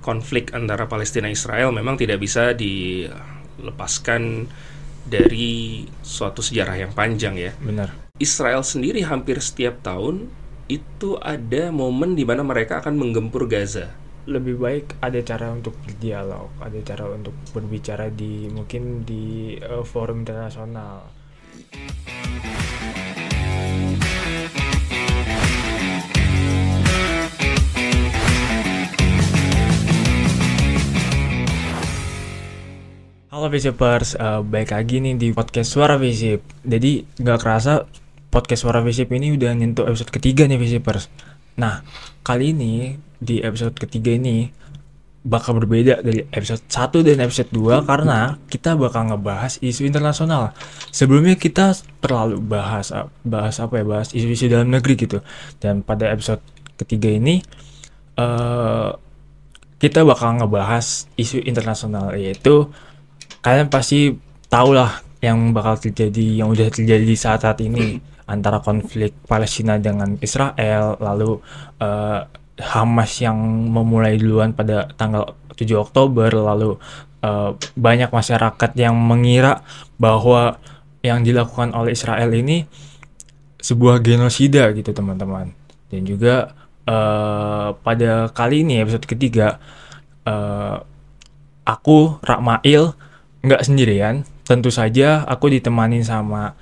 konflik 0.00 0.56
antara 0.56 0.88
Palestina 0.88 1.28
Israel 1.28 1.70
memang 1.70 2.00
tidak 2.00 2.18
bisa 2.20 2.56
dilepaskan 2.56 4.48
dari 5.04 5.84
suatu 6.04 6.40
sejarah 6.44 6.76
yang 6.76 6.92
panjang 6.92 7.36
ya. 7.36 7.52
Benar. 7.60 7.92
Israel 8.20 8.60
sendiri 8.60 9.00
hampir 9.04 9.40
setiap 9.40 9.80
tahun 9.80 10.28
itu 10.68 11.16
ada 11.18 11.72
momen 11.72 12.14
di 12.14 12.22
mana 12.22 12.44
mereka 12.44 12.84
akan 12.84 12.94
menggempur 12.94 13.48
Gaza. 13.48 13.90
Lebih 14.28 14.60
baik 14.60 14.86
ada 15.00 15.18
cara 15.24 15.50
untuk 15.50 15.74
berdialog, 15.82 16.52
ada 16.60 16.78
cara 16.84 17.08
untuk 17.10 17.34
berbicara 17.50 18.12
di 18.12 18.46
mungkin 18.52 19.02
di 19.02 19.56
uh, 19.58 19.82
forum 19.82 20.22
internasional. 20.22 21.08
Halo 33.30 33.46
Visipers, 33.46 34.18
uh, 34.18 34.42
baik 34.42 34.74
lagi 34.74 34.98
nih 34.98 35.14
di 35.14 35.30
podcast 35.30 35.70
Suara 35.70 35.94
Visip. 35.94 36.42
Jadi 36.66 37.06
nggak 37.14 37.38
kerasa 37.38 37.86
podcast 38.26 38.66
Suara 38.66 38.82
Visip 38.82 39.06
ini 39.14 39.38
udah 39.38 39.54
nyentuh 39.54 39.86
episode 39.86 40.10
ketiga 40.10 40.50
nih 40.50 40.58
Visipers. 40.58 41.06
Nah, 41.54 41.78
kali 42.26 42.50
ini 42.50 42.98
di 43.22 43.38
episode 43.38 43.78
ketiga 43.78 44.18
ini 44.18 44.50
bakal 45.22 45.62
berbeda 45.62 46.02
dari 46.02 46.26
episode 46.34 46.66
1 46.66 47.06
dan 47.06 47.22
episode 47.22 47.54
2 47.54 47.86
karena 47.86 48.34
kita 48.50 48.74
bakal 48.74 49.14
ngebahas 49.14 49.62
isu 49.62 49.86
internasional. 49.86 50.50
Sebelumnya 50.90 51.38
kita 51.38 51.78
terlalu 52.02 52.42
bahas 52.42 52.90
bahas 53.22 53.62
apa 53.62 53.78
ya? 53.78 53.86
Bahas 53.86 54.10
isu-isu 54.10 54.50
dalam 54.50 54.74
negeri 54.74 54.98
gitu. 54.98 55.22
Dan 55.62 55.86
pada 55.86 56.10
episode 56.10 56.42
ketiga 56.82 57.06
ini 57.06 57.38
uh, 58.18 58.90
kita 59.78 60.02
bakal 60.02 60.42
ngebahas 60.42 61.06
isu 61.14 61.46
internasional 61.46 62.10
yaitu 62.18 62.66
kalian 63.40 63.68
pasti 63.72 64.14
tahu 64.48 64.76
lah 64.76 65.00
yang 65.20 65.52
bakal 65.52 65.76
terjadi 65.76 66.44
yang 66.44 66.48
udah 66.52 66.68
terjadi 66.72 67.12
saat-saat 67.12 67.60
ini 67.64 68.00
antara 68.24 68.62
konflik 68.62 69.12
Palestina 69.26 69.76
dengan 69.76 70.16
Israel 70.22 70.96
lalu 71.00 71.40
uh, 71.82 72.24
Hamas 72.60 73.16
yang 73.24 73.40
memulai 73.72 74.20
duluan 74.20 74.52
pada 74.52 74.92
tanggal 74.94 75.32
7 75.56 75.64
Oktober 75.80 76.28
lalu 76.28 76.76
uh, 77.24 77.56
banyak 77.76 78.12
masyarakat 78.12 78.70
yang 78.76 78.96
mengira 78.96 79.64
bahwa 79.96 80.60
yang 81.00 81.24
dilakukan 81.24 81.72
oleh 81.72 81.96
Israel 81.96 82.28
ini 82.36 82.68
sebuah 83.60 84.00
genosida 84.04 84.72
gitu 84.76 84.92
teman-teman. 84.92 85.52
Dan 85.88 86.04
juga 86.04 86.52
uh, 86.84 87.76
pada 87.80 88.28
kali 88.32 88.64
ini 88.64 88.84
episode 88.84 89.08
ketiga 89.08 89.56
uh, 90.28 90.84
aku 91.64 92.20
Rakmail 92.20 92.92
nggak 93.40 93.64
sendirian 93.64 94.28
tentu 94.44 94.68
saja 94.68 95.24
aku 95.24 95.48
ditemani 95.48 96.04
sama 96.04 96.52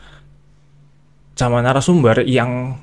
sama 1.39 1.63
narasumber 1.63 2.27
yang 2.27 2.79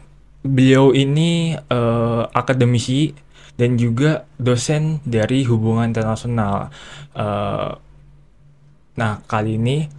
beliau 0.45 0.95
ini 0.95 1.57
uh, 1.57 2.29
akademisi 2.31 3.11
dan 3.55 3.79
juga 3.79 4.27
dosen 4.35 4.99
dari 5.07 5.47
hubungan 5.47 5.89
internasional. 5.89 6.69
Uh, 7.15 7.75
nah 8.95 9.19
kali 9.27 9.59
ini 9.59 9.91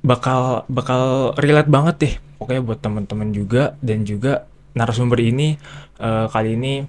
bakal 0.00 0.64
bakal 0.72 1.32
relate 1.36 1.68
banget 1.68 1.96
deh 2.00 2.14
pokoknya 2.40 2.62
buat 2.64 2.80
teman-teman 2.80 3.28
juga 3.30 3.76
dan 3.84 4.08
juga 4.08 4.48
narasumber 4.72 5.20
ini 5.20 5.60
uh, 6.00 6.26
kali 6.32 6.56
ini 6.56 6.82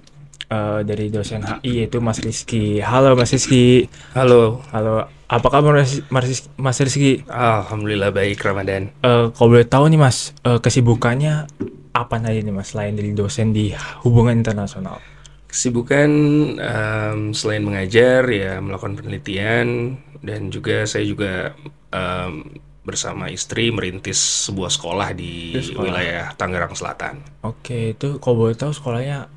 uh, 0.54 0.80
dari 0.86 1.10
dosen 1.10 1.42
HI 1.42 1.84
yaitu 1.84 1.98
Mas 1.98 2.22
Rizky. 2.22 2.78
Halo 2.78 3.18
Mas 3.18 3.34
Rizky. 3.34 3.90
Halo. 4.14 4.62
Halo. 4.70 5.10
Apa 5.26 5.50
kabar 5.50 5.74
Mas, 5.74 5.98
Mas, 6.12 6.46
Mas 6.54 6.78
Rizky? 6.78 7.26
Alhamdulillah 7.26 8.14
baik 8.14 8.38
Ramadan. 8.38 8.94
Uh, 9.02 9.34
kalau 9.34 9.58
boleh 9.58 9.66
tahu 9.66 9.90
nih 9.90 9.98
Mas, 9.98 10.30
uh, 10.46 10.62
kesibukannya 10.62 11.50
apa 11.94 12.18
aja 12.22 12.40
nih 12.42 12.54
Mas 12.54 12.70
selain 12.74 12.94
dari 12.94 13.10
dosen 13.14 13.50
di 13.50 13.74
hubungan 14.06 14.38
internasional? 14.38 15.02
Kesibukan 15.50 16.10
um, 16.58 17.20
selain 17.30 17.62
mengajar 17.62 18.26
ya 18.26 18.58
melakukan 18.58 18.98
penelitian 18.98 19.98
dan 20.18 20.50
juga 20.50 20.82
saya 20.82 21.06
juga 21.06 21.54
um, 21.94 22.42
bersama 22.84 23.32
istri 23.32 23.72
merintis 23.72 24.50
sebuah 24.50 24.68
sekolah 24.68 25.08
di 25.16 25.56
sekolah. 25.56 25.78
wilayah 25.88 26.24
Tangerang 26.36 26.74
Selatan. 26.76 27.22
Oke, 27.46 27.96
itu 27.96 28.20
kalau 28.20 28.44
boleh 28.44 28.58
tahu 28.58 28.74
sekolahnya 28.76 29.30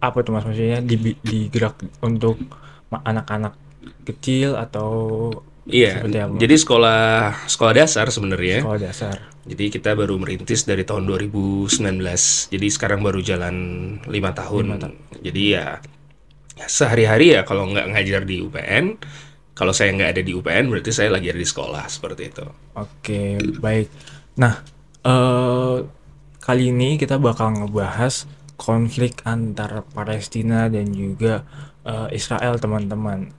apa 0.00 0.18
tuh 0.24 0.32
mas? 0.32 0.44
Maksudnya 0.48 0.80
di 0.80 0.96
digerak 1.20 1.76
untuk 2.00 2.40
anak-anak 2.90 3.54
kecil 4.04 4.58
atau 4.58 5.30
iya 5.68 6.02
jadi 6.36 6.54
sekolah 6.56 7.46
sekolah 7.46 7.72
dasar 7.76 8.10
sebenarnya. 8.10 8.64
Sekolah 8.64 8.80
dasar. 8.80 9.16
Jadi 9.46 9.72
kita 9.72 9.96
baru 9.96 10.20
merintis 10.20 10.68
dari 10.68 10.84
tahun 10.84 11.08
2019 11.08 11.70
jadi 12.50 12.66
sekarang 12.68 13.00
baru 13.00 13.20
jalan 13.24 13.56
lima 14.08 14.36
tahun. 14.36 14.76
5 14.76 14.82
tahun. 14.84 14.94
jadi 15.20 15.42
ya, 15.46 15.66
ya 16.60 16.66
sehari-hari 16.68 17.36
ya 17.38 17.42
kalau 17.44 17.68
nggak 17.70 17.86
ngajar 17.94 18.22
di 18.24 18.42
UPN 18.44 19.00
kalau 19.56 19.76
saya 19.76 19.92
nggak 19.92 20.10
ada 20.16 20.22
di 20.24 20.32
UPN 20.32 20.72
berarti 20.72 20.90
saya 20.92 21.12
lagi 21.12 21.28
ada 21.28 21.40
di 21.40 21.48
sekolah 21.48 21.84
seperti 21.88 22.22
itu. 22.32 22.46
Oke 22.76 23.36
baik. 23.60 23.88
Nah 24.40 24.60
uh, 25.04 25.84
kali 26.40 26.72
ini 26.72 26.96
kita 26.96 27.20
bakal 27.20 27.52
ngebahas 27.52 28.24
konflik 28.60 29.24
antara 29.24 29.80
Palestina 29.80 30.68
dan 30.68 30.92
juga 30.92 31.48
uh, 31.88 32.12
Israel 32.12 32.60
teman-teman. 32.60 33.32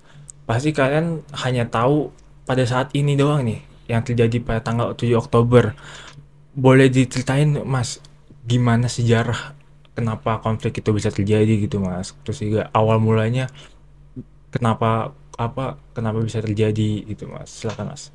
Pasti 0.49 0.73
kalian 0.73 1.21
hanya 1.45 1.69
tahu 1.69 2.09
pada 2.49 2.65
saat 2.65 2.89
ini 2.97 3.13
doang 3.13 3.45
nih 3.45 3.61
yang 3.85 4.01
terjadi 4.01 4.41
pada 4.41 4.65
tanggal 4.65 4.97
7 4.97 5.13
Oktober. 5.13 5.77
Boleh 6.57 6.89
diceritain 6.89 7.61
mas 7.61 8.01
gimana 8.49 8.89
sejarah 8.89 9.53
kenapa 9.93 10.41
konflik 10.41 10.81
itu 10.81 10.89
bisa 10.89 11.13
terjadi 11.13 11.53
gitu 11.61 11.77
mas? 11.77 12.17
Terus 12.25 12.41
juga 12.41 12.73
awal 12.73 12.97
mulanya 12.97 13.45
kenapa 14.49 15.13
apa 15.37 15.77
kenapa 15.93 16.17
bisa 16.25 16.41
terjadi 16.41 17.05
gitu 17.05 17.29
mas? 17.29 17.53
Silakan 17.53 17.93
mas. 17.93 18.09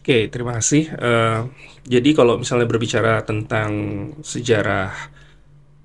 Oke, 0.00 0.28
terima 0.32 0.56
kasih. 0.56 0.92
Uh, 0.96 1.48
jadi 1.84 2.16
kalau 2.16 2.40
misalnya 2.40 2.68
berbicara 2.68 3.20
tentang 3.24 3.70
sejarah 4.24 5.19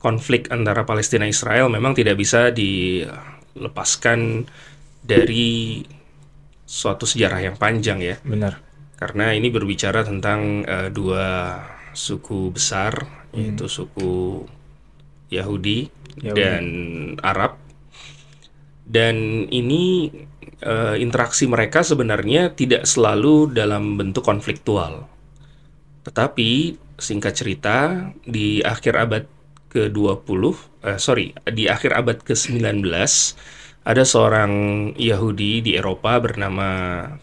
konflik 0.06 0.54
antara 0.54 0.86
Palestina 0.86 1.26
Israel 1.26 1.66
memang 1.74 1.98
tidak 1.98 2.22
bisa 2.22 2.54
dilepaskan 2.54 4.46
dari 5.02 5.82
suatu 6.62 7.10
sejarah 7.10 7.42
yang 7.42 7.58
panjang 7.58 8.06
ya. 8.06 8.22
Benar. 8.22 8.62
Karena 9.02 9.34
ini 9.34 9.50
berbicara 9.50 10.06
tentang 10.06 10.62
uh, 10.62 10.94
dua 10.94 11.58
suku 11.98 12.54
besar 12.54 13.02
hmm. 13.34 13.34
yaitu 13.34 13.66
suku 13.66 14.46
Yahudi, 15.34 15.90
Yahudi 16.22 16.38
dan 16.38 16.64
Arab. 17.26 17.58
Dan 18.86 19.50
ini 19.50 20.14
uh, 20.62 20.94
interaksi 20.94 21.50
mereka 21.50 21.82
sebenarnya 21.82 22.54
tidak 22.54 22.86
selalu 22.86 23.50
dalam 23.50 23.98
bentuk 23.98 24.22
konfliktual. 24.22 25.10
Tetapi 26.06 26.78
singkat 27.02 27.34
cerita 27.34 28.06
di 28.22 28.62
akhir 28.62 28.94
abad 28.96 29.35
ke-20, 29.76 30.42
uh, 30.48 30.56
eh, 30.88 31.00
sorry, 31.00 31.36
di 31.52 31.68
akhir 31.68 31.92
abad 31.92 32.24
ke-19 32.24 32.80
ada 33.86 34.02
seorang 34.02 34.52
Yahudi 34.98 35.62
di 35.62 35.72
Eropa 35.78 36.18
bernama 36.18 36.68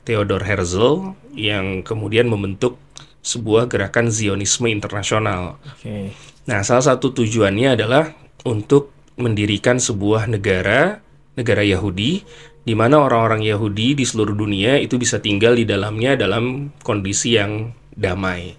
Theodor 0.07 0.47
Herzl 0.47 1.17
yang 1.35 1.83
kemudian 1.83 2.31
membentuk 2.31 2.79
sebuah 3.25 3.67
gerakan 3.67 4.13
Zionisme 4.13 4.71
internasional. 4.71 5.59
Okay. 5.79 6.15
Nah, 6.47 6.63
salah 6.63 6.95
satu 6.95 7.11
tujuannya 7.11 7.75
adalah 7.75 8.15
untuk 8.47 8.95
mendirikan 9.19 9.83
sebuah 9.83 10.31
negara, 10.31 11.03
negara 11.35 11.67
Yahudi, 11.67 12.23
di 12.63 12.75
mana 12.79 13.03
orang-orang 13.03 13.43
Yahudi 13.43 13.99
di 13.99 14.05
seluruh 14.07 14.35
dunia 14.35 14.79
itu 14.79 14.95
bisa 14.99 15.19
tinggal 15.19 15.59
di 15.59 15.67
dalamnya 15.67 16.15
dalam 16.15 16.71
kondisi 16.87 17.35
yang 17.35 17.75
damai. 17.95 18.55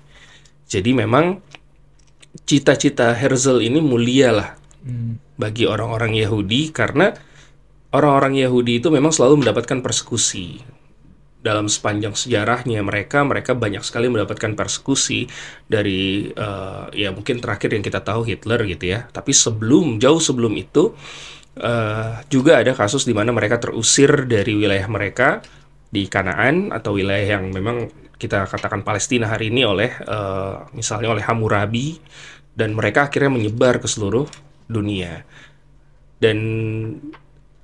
Jadi 0.67 0.91
memang 0.91 1.39
cita-cita 2.41 3.13
Herzl 3.13 3.61
ini 3.61 3.77
mulia 3.77 4.33
lah 4.33 4.49
hmm. 4.81 5.37
bagi 5.37 5.69
orang-orang 5.69 6.17
Yahudi 6.17 6.73
karena 6.73 7.13
orang-orang 7.93 8.41
Yahudi 8.41 8.81
itu 8.81 8.89
memang 8.89 9.13
selalu 9.13 9.45
mendapatkan 9.45 9.85
persekusi 9.85 10.65
dalam 11.43 11.67
sepanjang 11.67 12.15
sejarahnya 12.15 12.79
mereka 12.81 13.21
mereka 13.27 13.51
banyak 13.51 13.83
sekali 13.83 14.07
mendapatkan 14.07 14.55
persekusi 14.55 15.27
dari 15.67 16.31
uh, 16.31 16.87
ya 16.95 17.11
mungkin 17.11 17.43
terakhir 17.43 17.75
yang 17.75 17.83
kita 17.83 17.99
tahu 17.99 18.23
Hitler 18.23 18.63
gitu 18.63 18.95
ya 18.95 19.11
tapi 19.11 19.35
sebelum 19.35 19.99
jauh 19.99 20.23
sebelum 20.23 20.55
itu 20.55 20.95
uh, 21.59 22.23
juga 22.31 22.63
ada 22.63 22.71
kasus 22.71 23.03
di 23.03 23.11
mana 23.11 23.35
mereka 23.35 23.59
terusir 23.59 24.23
dari 24.23 24.55
wilayah 24.55 24.87
mereka 24.87 25.43
di 25.91 26.07
Kanaan 26.07 26.71
atau 26.71 26.95
wilayah 26.95 27.37
yang 27.37 27.51
memang 27.51 27.91
kita 28.23 28.47
katakan 28.47 28.87
Palestina 28.87 29.27
hari 29.27 29.51
ini 29.51 29.67
oleh 29.67 29.91
uh, 30.07 30.71
misalnya 30.71 31.11
oleh 31.11 31.23
Hammurabi 31.27 31.99
dan 32.55 32.71
mereka 32.71 33.11
akhirnya 33.11 33.35
menyebar 33.35 33.83
ke 33.83 33.87
seluruh 33.91 34.23
dunia 34.71 35.27
dan 36.23 36.37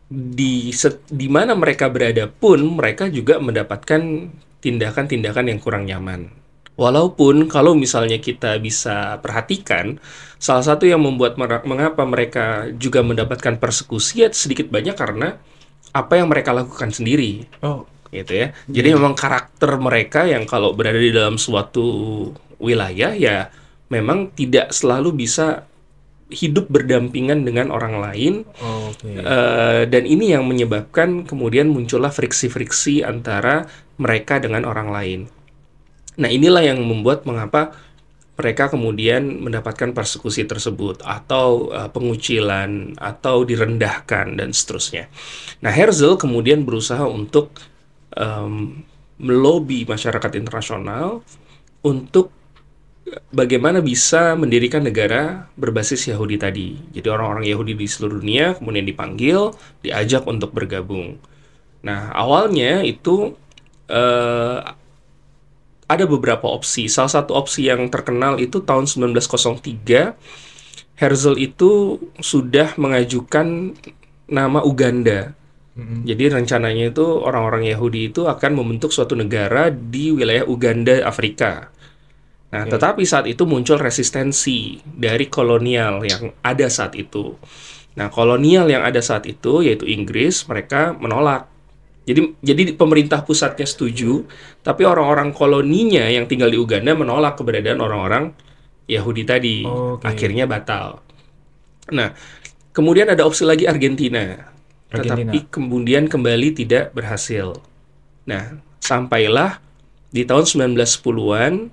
di 0.09 0.73
di 1.07 1.27
mana 1.31 1.56
mereka 1.56 1.88
berada 1.88 2.27
pun 2.27 2.75
mereka 2.75 3.07
juga 3.07 3.39
mendapatkan 3.39 4.27
tindakan-tindakan 4.59 5.45
yang 5.47 5.59
kurang 5.63 5.88
nyaman. 5.88 6.27
Walaupun 6.79 7.51
kalau 7.51 7.75
misalnya 7.75 8.23
kita 8.23 8.56
bisa 8.59 9.19
perhatikan, 9.19 10.00
salah 10.39 10.63
satu 10.63 10.88
yang 10.88 11.03
membuat 11.03 11.35
mer- 11.35 11.67
mengapa 11.67 12.07
mereka 12.07 12.71
juga 12.71 13.03
mendapatkan 13.03 13.59
persekusi 13.59 14.23
ya 14.23 14.31
sedikit 14.31 14.71
banyak 14.71 14.95
karena 14.95 15.35
apa 15.91 16.21
yang 16.21 16.29
mereka 16.29 16.53
lakukan 16.53 16.94
sendiri 16.94 17.50
Oh, 17.65 17.83
gitu 18.09 18.33
ya. 18.45 18.47
Jadi 18.65 18.97
memang 18.97 19.13
karakter 19.13 19.77
mereka 19.77 20.25
yang 20.25 20.45
kalau 20.50 20.73
berada 20.73 20.97
di 20.97 21.13
dalam 21.13 21.38
suatu 21.38 22.29
wilayah 22.59 23.15
ya 23.15 23.50
memang 23.89 24.33
tidak 24.35 24.69
selalu 24.75 25.25
bisa 25.25 25.65
hidup 26.29 26.69
berdampingan 26.69 27.41
dengan 27.41 27.73
orang 27.73 27.97
lain 27.97 28.33
oh, 28.61 28.94
oke. 28.94 29.09
Eh, 29.09 29.83
dan 29.89 30.03
ini 30.06 30.29
yang 30.29 30.45
menyebabkan 30.45 31.25
kemudian 31.25 31.73
muncullah 31.73 32.13
friksi-friksi 32.13 33.01
antara 33.01 33.65
mereka 33.97 34.38
dengan 34.38 34.63
orang 34.69 34.94
lain. 34.94 35.19
Nah, 36.21 36.29
inilah 36.29 36.61
yang 36.61 36.85
membuat 36.85 37.25
mengapa 37.25 37.73
mereka 38.39 38.71
kemudian 38.71 39.44
mendapatkan 39.44 39.91
persekusi 39.91 40.45
tersebut 40.45 41.01
atau 41.01 41.73
eh, 41.73 41.89
pengucilan 41.89 42.94
atau 43.01 43.41
direndahkan 43.41 44.38
dan 44.38 44.53
seterusnya. 44.53 45.09
Nah, 45.65 45.73
Herzl 45.73 46.13
kemudian 46.15 46.61
berusaha 46.61 47.09
untuk 47.09 47.50
em, 48.19 48.83
melobi 49.19 49.88
masyarakat 49.88 50.36
internasional 50.36 51.24
untuk 51.83 52.31
bagaimana 53.33 53.80
bisa 53.80 54.36
mendirikan 54.36 54.83
negara 54.86 55.50
berbasis 55.56 56.12
Yahudi 56.12 56.36
tadi. 56.38 56.69
Jadi 56.94 57.07
orang-orang 57.10 57.48
Yahudi 57.48 57.74
di 57.74 57.88
seluruh 57.88 58.21
dunia 58.21 58.56
kemudian 58.60 58.86
dipanggil, 58.86 59.56
diajak 59.81 60.27
untuk 60.27 60.51
bergabung. 60.54 61.18
Nah, 61.81 62.12
awalnya 62.12 62.83
itu 62.83 63.33
eh, 63.88 64.60
ada 65.89 66.06
beberapa 66.06 66.45
opsi. 66.45 66.86
Salah 66.86 67.10
satu 67.10 67.33
opsi 67.33 67.66
yang 67.66 67.89
terkenal 67.89 68.38
itu 68.38 68.62
tahun 68.62 68.86
1903 68.86 70.13
Herzl 71.00 71.39
itu 71.39 71.98
sudah 72.19 72.75
mengajukan 72.75 73.74
nama 74.27 74.60
Uganda. 74.62 75.33
Mm-mm. 75.80 76.04
Jadi 76.04 76.24
rencananya 76.28 76.92
itu 76.92 77.06
orang-orang 77.08 77.72
Yahudi 77.72 78.12
itu 78.12 78.28
akan 78.28 78.52
membentuk 78.60 78.92
suatu 78.92 79.16
negara 79.16 79.72
di 79.72 80.12
wilayah 80.12 80.44
Uganda, 80.44 81.08
Afrika. 81.08 81.72
Nah, 82.50 82.68
Oke. 82.68 82.76
tetapi 82.76 83.04
saat 83.08 83.26
itu 83.31 83.48
muncul 83.48 83.80
resistensi 83.80 84.81
dari 84.84 85.31
kolonial 85.31 86.04
yang 86.04 86.36
ada 86.44 86.68
saat 86.68 87.00
itu. 87.00 87.38
Nah, 87.96 88.12
kolonial 88.12 88.68
yang 88.68 88.84
ada 88.84 89.00
saat 89.00 89.24
itu 89.30 89.64
yaitu 89.64 89.88
Inggris, 89.88 90.44
mereka 90.50 90.92
menolak. 90.98 91.48
Jadi 92.10 92.42
jadi 92.42 92.74
pemerintah 92.74 93.22
pusatnya 93.22 93.70
setuju, 93.70 94.26
tapi 94.66 94.81
orang-orang 94.81 95.30
koloninya 95.30 96.10
yang 96.10 96.26
tinggal 96.26 96.50
di 96.50 96.58
Uganda 96.58 96.98
menolak 96.98 97.38
keberadaan 97.38 97.80
orang-orang 97.80 98.34
Yahudi 98.90 99.24
tadi. 99.24 99.58
Oke. 99.64 100.10
Akhirnya 100.10 100.50
batal. 100.50 101.06
Nah, 101.94 102.18
kemudian 102.74 103.14
ada 103.14 103.30
opsi 103.30 103.46
lagi 103.46 103.70
Argentina. 103.70 104.58
Argentina. 104.89 105.30
Tetapi 105.30 105.39
kemudian 105.53 106.09
kembali 106.09 106.53
tidak 106.53 106.91
berhasil. 106.94 107.57
Nah, 108.25 108.57
sampailah 108.81 109.62
di 110.09 110.25
tahun 110.25 110.74
1910-an 110.74 111.69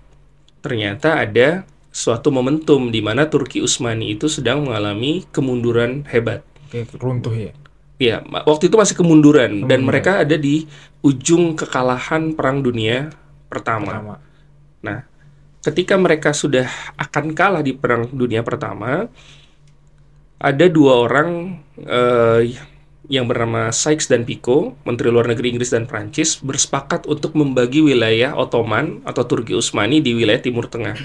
ternyata 0.60 1.16
ada 1.24 1.64
suatu 1.88 2.28
momentum 2.28 2.92
di 2.92 3.00
mana 3.00 3.24
Turki 3.24 3.64
Utsmani 3.64 4.12
itu 4.12 4.28
sedang 4.28 4.68
mengalami 4.68 5.24
kemunduran 5.32 6.04
hebat. 6.12 6.44
Kayak 6.68 6.92
runtuh 7.00 7.32
ya. 7.32 7.52
Ya, 7.96 8.20
ma- 8.28 8.44
waktu 8.44 8.68
itu 8.68 8.76
masih 8.76 8.92
kemunduran 8.92 9.64
dan 9.64 9.80
Kemunduran. 9.80 9.84
mereka 9.88 10.12
ada 10.20 10.36
di 10.36 10.69
ujung 11.00 11.56
kekalahan 11.56 12.36
Perang 12.36 12.60
Dunia 12.60 13.08
Pertama. 13.48 13.88
Pertama. 13.88 14.14
Nah, 14.84 14.98
ketika 15.64 15.96
mereka 15.96 16.36
sudah 16.36 16.69
akan 17.00 17.32
kalah 17.32 17.64
di 17.64 17.72
Perang 17.72 18.12
Dunia 18.12 18.44
Pertama, 18.44 19.08
ada 20.36 20.66
dua 20.69 21.08
orang 21.08 21.56
eh, 21.80 22.52
yang 23.06 23.31
bernama 23.31 23.70
Sykes 23.70 24.11
dan 24.11 24.26
Picot, 24.26 24.75
Menteri 24.82 25.14
Luar 25.14 25.31
Negeri 25.31 25.55
Inggris 25.55 25.70
dan 25.70 25.87
Prancis, 25.87 26.43
bersepakat 26.43 27.06
untuk 27.06 27.38
membagi 27.38 27.82
wilayah 27.82 28.35
Ottoman 28.35 29.03
atau 29.06 29.23
Turki 29.26 29.55
Utsmani 29.55 30.03
di 30.03 30.14
wilayah 30.14 30.43
Timur 30.43 30.67
Tengah, 30.67 30.99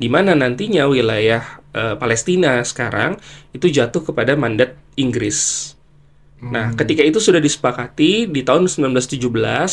di 0.00 0.08
mana 0.08 0.32
nantinya 0.32 0.88
wilayah 0.88 1.60
eh, 1.76 1.94
Palestina 2.00 2.64
sekarang 2.64 3.20
itu 3.52 3.68
jatuh 3.68 4.00
kepada 4.00 4.32
mandat 4.34 4.76
Inggris. 4.96 5.72
Nah, 6.44 6.76
ketika 6.76 7.00
itu 7.00 7.24
sudah 7.24 7.40
disepakati 7.40 8.28
di 8.28 8.40
tahun 8.44 8.68
1917 8.68 9.16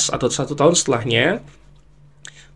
atau 0.08 0.28
satu 0.32 0.56
tahun 0.56 0.72
setelahnya, 0.72 1.44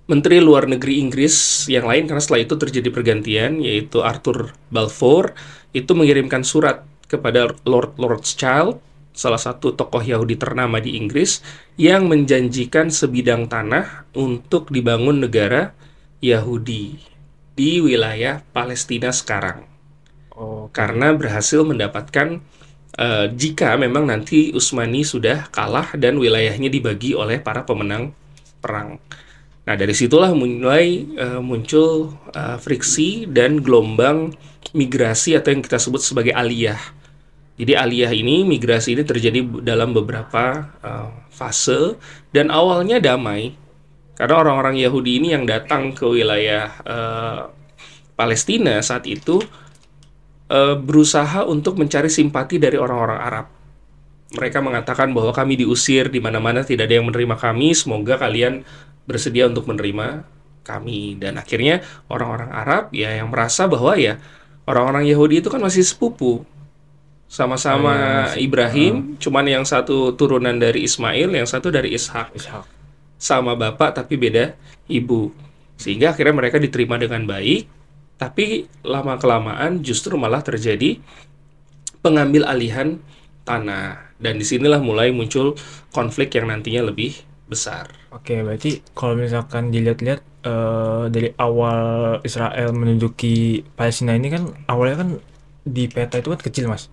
Menteri 0.05 0.37
Luar 0.37 0.69
Negeri 0.69 1.01
Inggris 1.01 1.65
yang 1.65 1.89
lain 1.89 2.05
karena 2.05 2.21
setelah 2.21 2.45
itu 2.45 2.55
terjadi 2.55 2.93
pergantian 2.93 3.57
yaitu 3.57 4.05
Arthur 4.05 4.53
Balfour 4.69 5.33
itu 5.73 5.91
mengirimkan 5.97 6.45
surat 6.45 6.85
kepada 7.09 7.57
Lord 7.65 7.97
Rothschild 7.97 8.77
salah 9.15 9.39
satu 9.39 9.73
tokoh 9.73 10.03
Yahudi 10.03 10.35
ternama 10.35 10.83
di 10.83 10.99
Inggris 10.99 11.39
yang 11.79 12.11
menjanjikan 12.11 12.91
sebidang 12.91 13.47
tanah 13.47 14.11
untuk 14.13 14.69
dibangun 14.69 15.23
negara 15.23 15.71
Yahudi 16.19 16.99
di 17.55 17.79
wilayah 17.79 18.43
Palestina 18.51 19.15
sekarang 19.15 19.75
Oh, 20.35 20.67
karena 20.75 21.15
berhasil 21.15 21.63
mendapatkan 21.63 22.43
eh, 22.99 23.25
jika 23.31 23.79
memang 23.79 24.03
nanti 24.11 24.51
Utsmani 24.51 25.07
sudah 25.07 25.47
kalah 25.47 25.95
dan 25.95 26.19
wilayahnya 26.19 26.67
dibagi 26.67 27.15
oleh 27.15 27.39
para 27.39 27.63
pemenang 27.63 28.11
perang. 28.59 28.99
Nah, 29.65 29.75
dari 29.79 29.95
situlah 29.95 30.35
mulai 30.35 31.07
eh, 31.07 31.39
muncul 31.39 32.19
eh, 32.35 32.59
friksi 32.59 33.31
dan 33.31 33.63
gelombang 33.63 34.35
migrasi 34.75 35.39
atau 35.39 35.55
yang 35.55 35.63
kita 35.63 35.79
sebut 35.79 36.03
sebagai 36.03 36.35
aliyah. 36.35 36.79
Jadi 37.55 37.71
aliyah 37.71 38.11
ini, 38.11 38.43
migrasi 38.43 38.99
ini 38.99 39.03
terjadi 39.07 39.39
dalam 39.63 39.95
beberapa 39.95 40.75
eh, 40.83 41.09
fase 41.31 41.95
dan 42.35 42.51
awalnya 42.51 42.99
damai. 42.99 43.55
Karena 44.15 44.39
orang-orang 44.39 44.79
Yahudi 44.79 45.19
ini 45.19 45.35
yang 45.35 45.43
datang 45.43 45.95
ke 45.95 46.03
wilayah 46.03 46.71
eh, 46.83 47.41
Palestina 48.15 48.79
saat 48.83 49.07
itu 49.07 49.39
eh, 50.51 50.75
berusaha 50.75 51.47
untuk 51.47 51.79
mencari 51.79 52.11
simpati 52.11 52.59
dari 52.59 52.75
orang-orang 52.75 53.19
Arab. 53.23 53.45
Mereka 54.35 54.59
mengatakan 54.59 55.15
bahwa 55.15 55.31
kami 55.31 55.55
diusir 55.55 56.11
di 56.11 56.19
mana-mana 56.19 56.59
tidak 56.67 56.91
ada 56.91 56.99
yang 56.99 57.07
menerima 57.07 57.39
kami, 57.39 57.71
semoga 57.71 58.19
kalian 58.19 58.67
bersedia 59.07 59.47
untuk 59.47 59.71
menerima 59.71 60.27
kami. 60.67 61.15
Dan 61.15 61.39
akhirnya 61.39 61.79
orang-orang 62.11 62.51
Arab 62.51 62.83
ya 62.91 63.15
yang 63.15 63.31
merasa 63.31 63.63
bahwa 63.71 63.95
ya 63.95 64.19
orang-orang 64.67 65.07
Yahudi 65.07 65.39
itu 65.39 65.47
kan 65.47 65.63
masih 65.63 65.87
sepupu. 65.87 66.43
Sama-sama 67.25 67.91
iya, 67.91 68.07
masih- 68.31 68.41
Ibrahim, 68.45 68.93
cuman 69.17 69.45
yang 69.49 69.65
satu 69.65 70.13
turunan 70.13 70.55
dari 70.55 70.85
Ismail, 70.85 71.33
yang 71.33 71.49
satu 71.49 71.73
dari 71.73 71.91
Ishak 71.91 72.37
Ishak. 72.37 72.65
sama 73.15 73.55
bapak 73.55 73.95
tapi 73.95 74.19
beda 74.19 74.53
ibu. 74.91 75.31
Sehingga 75.79 76.13
akhirnya 76.13 76.35
mereka 76.35 76.59
diterima 76.61 76.95
dengan 76.99 77.25
baik, 77.25 77.65
tapi 78.15 78.69
lama 78.85 79.17
kelamaan 79.17 79.81
justru 79.81 80.15
malah 80.15 80.43
terjadi 80.43 80.99
pengambil 81.99 82.45
alihan 82.45 82.99
tanah. 83.43 84.13
Dan 84.15 84.39
di 84.39 84.45
sinilah 84.47 84.79
mulai 84.79 85.11
muncul 85.11 85.59
konflik 85.91 86.31
yang 86.37 86.47
nantinya 86.47 86.87
lebih 86.87 87.19
besar. 87.45 87.91
Oke, 88.15 88.39
berarti 88.41 88.79
kalau 88.95 89.19
misalkan 89.19 89.69
dilihat-lihat 89.69 90.21
eh, 90.43 91.03
dari 91.11 91.29
awal 91.35 92.19
Israel 92.23 92.71
menduduki 92.71 93.65
Palestina 93.75 94.15
ini 94.15 94.31
kan 94.31 94.49
awalnya 94.71 95.03
kan 95.03 95.09
di 95.65 95.89
peta 95.89 96.21
itu 96.21 96.29
kan 96.31 96.39
kecil 96.39 96.69
mas, 96.69 96.87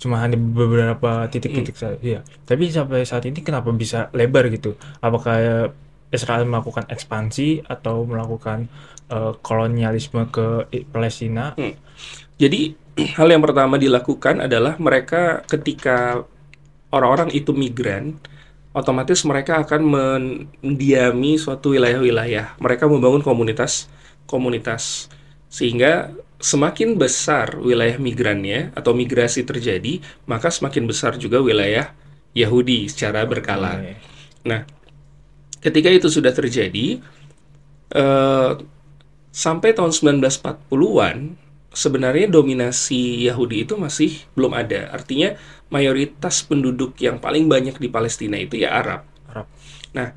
cuma 0.00 0.24
ada 0.24 0.34
beberapa 0.34 1.28
titik-titik 1.28 1.76
saja. 1.76 2.00
Iya. 2.00 2.20
Tapi 2.48 2.72
sampai 2.72 3.04
saat 3.04 3.28
ini 3.28 3.44
kenapa 3.44 3.68
bisa 3.76 4.08
lebar 4.16 4.48
gitu? 4.48 4.74
Apakah 5.04 5.68
Israel 6.08 6.48
melakukan 6.48 6.88
ekspansi 6.88 7.68
atau 7.68 8.08
melakukan 8.08 8.66
eh, 9.12 9.32
kolonialisme 9.44 10.24
ke 10.32 10.72
Palestina? 10.88 11.52
Jadi 12.40 12.72
hal 13.20 13.28
yang 13.28 13.44
pertama 13.44 13.76
dilakukan 13.76 14.48
adalah 14.48 14.80
mereka 14.80 15.44
ketika 15.44 16.24
orang-orang 16.90 17.30
itu 17.36 17.52
migran, 17.52 18.16
otomatis 18.72 19.20
mereka 19.28 19.62
akan 19.62 19.82
mendiami 19.84 21.36
suatu 21.36 21.76
wilayah-wilayah. 21.76 22.56
Mereka 22.56 22.88
membangun 22.88 23.20
komunitas-komunitas. 23.20 25.12
Sehingga 25.50 26.14
semakin 26.40 26.96
besar 26.96 27.60
wilayah 27.60 28.00
migrannya 28.00 28.72
atau 28.72 28.96
migrasi 28.96 29.44
terjadi, 29.44 30.00
maka 30.24 30.48
semakin 30.48 30.88
besar 30.88 31.20
juga 31.20 31.38
wilayah 31.44 31.92
Yahudi 32.32 32.88
secara 32.88 33.28
berkala. 33.28 33.76
Oke. 33.76 33.94
Nah, 34.48 34.64
ketika 35.60 35.92
itu 35.92 36.08
sudah 36.08 36.32
terjadi, 36.32 37.04
eh, 37.92 38.52
sampai 39.30 39.70
tahun 39.76 39.92
1940-an, 39.92 41.36
sebenarnya 41.70 42.26
dominasi 42.32 43.28
Yahudi 43.30 43.68
itu 43.68 43.78
masih 43.78 44.24
belum 44.34 44.56
ada. 44.56 44.90
Artinya 44.90 45.36
mayoritas 45.70 46.42
penduduk 46.42 46.98
yang 46.98 47.22
paling 47.22 47.46
banyak 47.46 47.78
di 47.78 47.86
Palestina 47.92 48.40
itu 48.40 48.58
ya 48.58 48.74
Arab. 48.74 49.06
Arab. 49.30 49.46
Nah, 49.94 50.10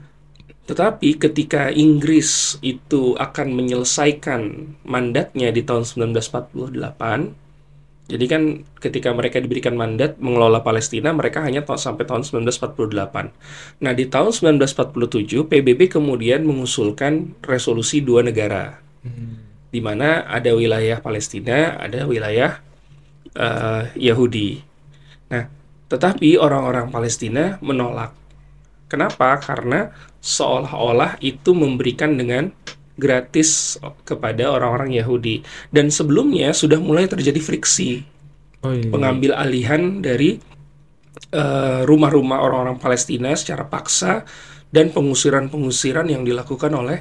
tetapi 0.63 1.19
ketika 1.19 1.67
Inggris 1.75 2.55
itu 2.63 3.19
akan 3.19 3.51
menyelesaikan 3.51 4.41
mandatnya 4.87 5.51
di 5.51 5.59
tahun 5.59 5.83
1948, 5.83 7.35
jadi 8.03 8.25
kan 8.27 8.63
ketika 8.79 9.11
mereka 9.15 9.43
diberikan 9.43 9.75
mandat 9.75 10.19
mengelola 10.23 10.63
Palestina, 10.63 11.11
mereka 11.11 11.43
hanya 11.43 11.63
ta 11.63 11.75
sampai 11.75 12.03
tahun 12.07 12.23
1948. 12.23 13.79
Nah, 13.79 13.91
di 13.95 14.07
tahun 14.07 14.31
1947 14.59 15.47
PBB 15.47 15.87
kemudian 15.87 16.43
mengusulkan 16.47 17.35
resolusi 17.43 18.03
dua 18.03 18.23
negara. 18.23 18.79
Di 19.67 19.79
mana 19.83 20.27
ada 20.27 20.51
wilayah 20.55 20.99
Palestina, 20.99 21.79
ada 21.79 22.07
wilayah 22.07 22.59
uh, 23.35 23.87
Yahudi. 23.95 24.63
Nah, 25.31 25.47
tetapi 25.87 26.39
orang-orang 26.39 26.87
Palestina 26.91 27.55
menolak. 27.59 28.15
Kenapa? 28.91 29.39
Karena 29.39 29.89
seolah-olah 30.23 31.19
itu 31.19 31.51
memberikan 31.51 32.15
dengan 32.15 32.55
gratis 32.95 33.75
kepada 34.07 34.53
orang-orang 34.55 34.95
Yahudi 34.95 35.43
dan 35.75 35.89
sebelumnya 35.89 36.53
sudah 36.55 36.79
mulai 36.79 37.09
terjadi 37.09 37.41
friksi 37.41 38.05
Oh 38.63 38.71
iya. 38.71 38.87
pengambil 38.87 39.35
alihan 39.35 39.99
dari 39.99 40.39
eh, 41.33 41.81
rumah-rumah 41.83 42.39
orang-orang 42.39 42.77
Palestina 42.79 43.33
secara 43.35 43.67
paksa 43.67 44.23
dan 44.73 44.89
pengusiran-pengusiran 44.95 46.07
yang 46.09 46.23
dilakukan 46.25 46.71
oleh 46.73 46.99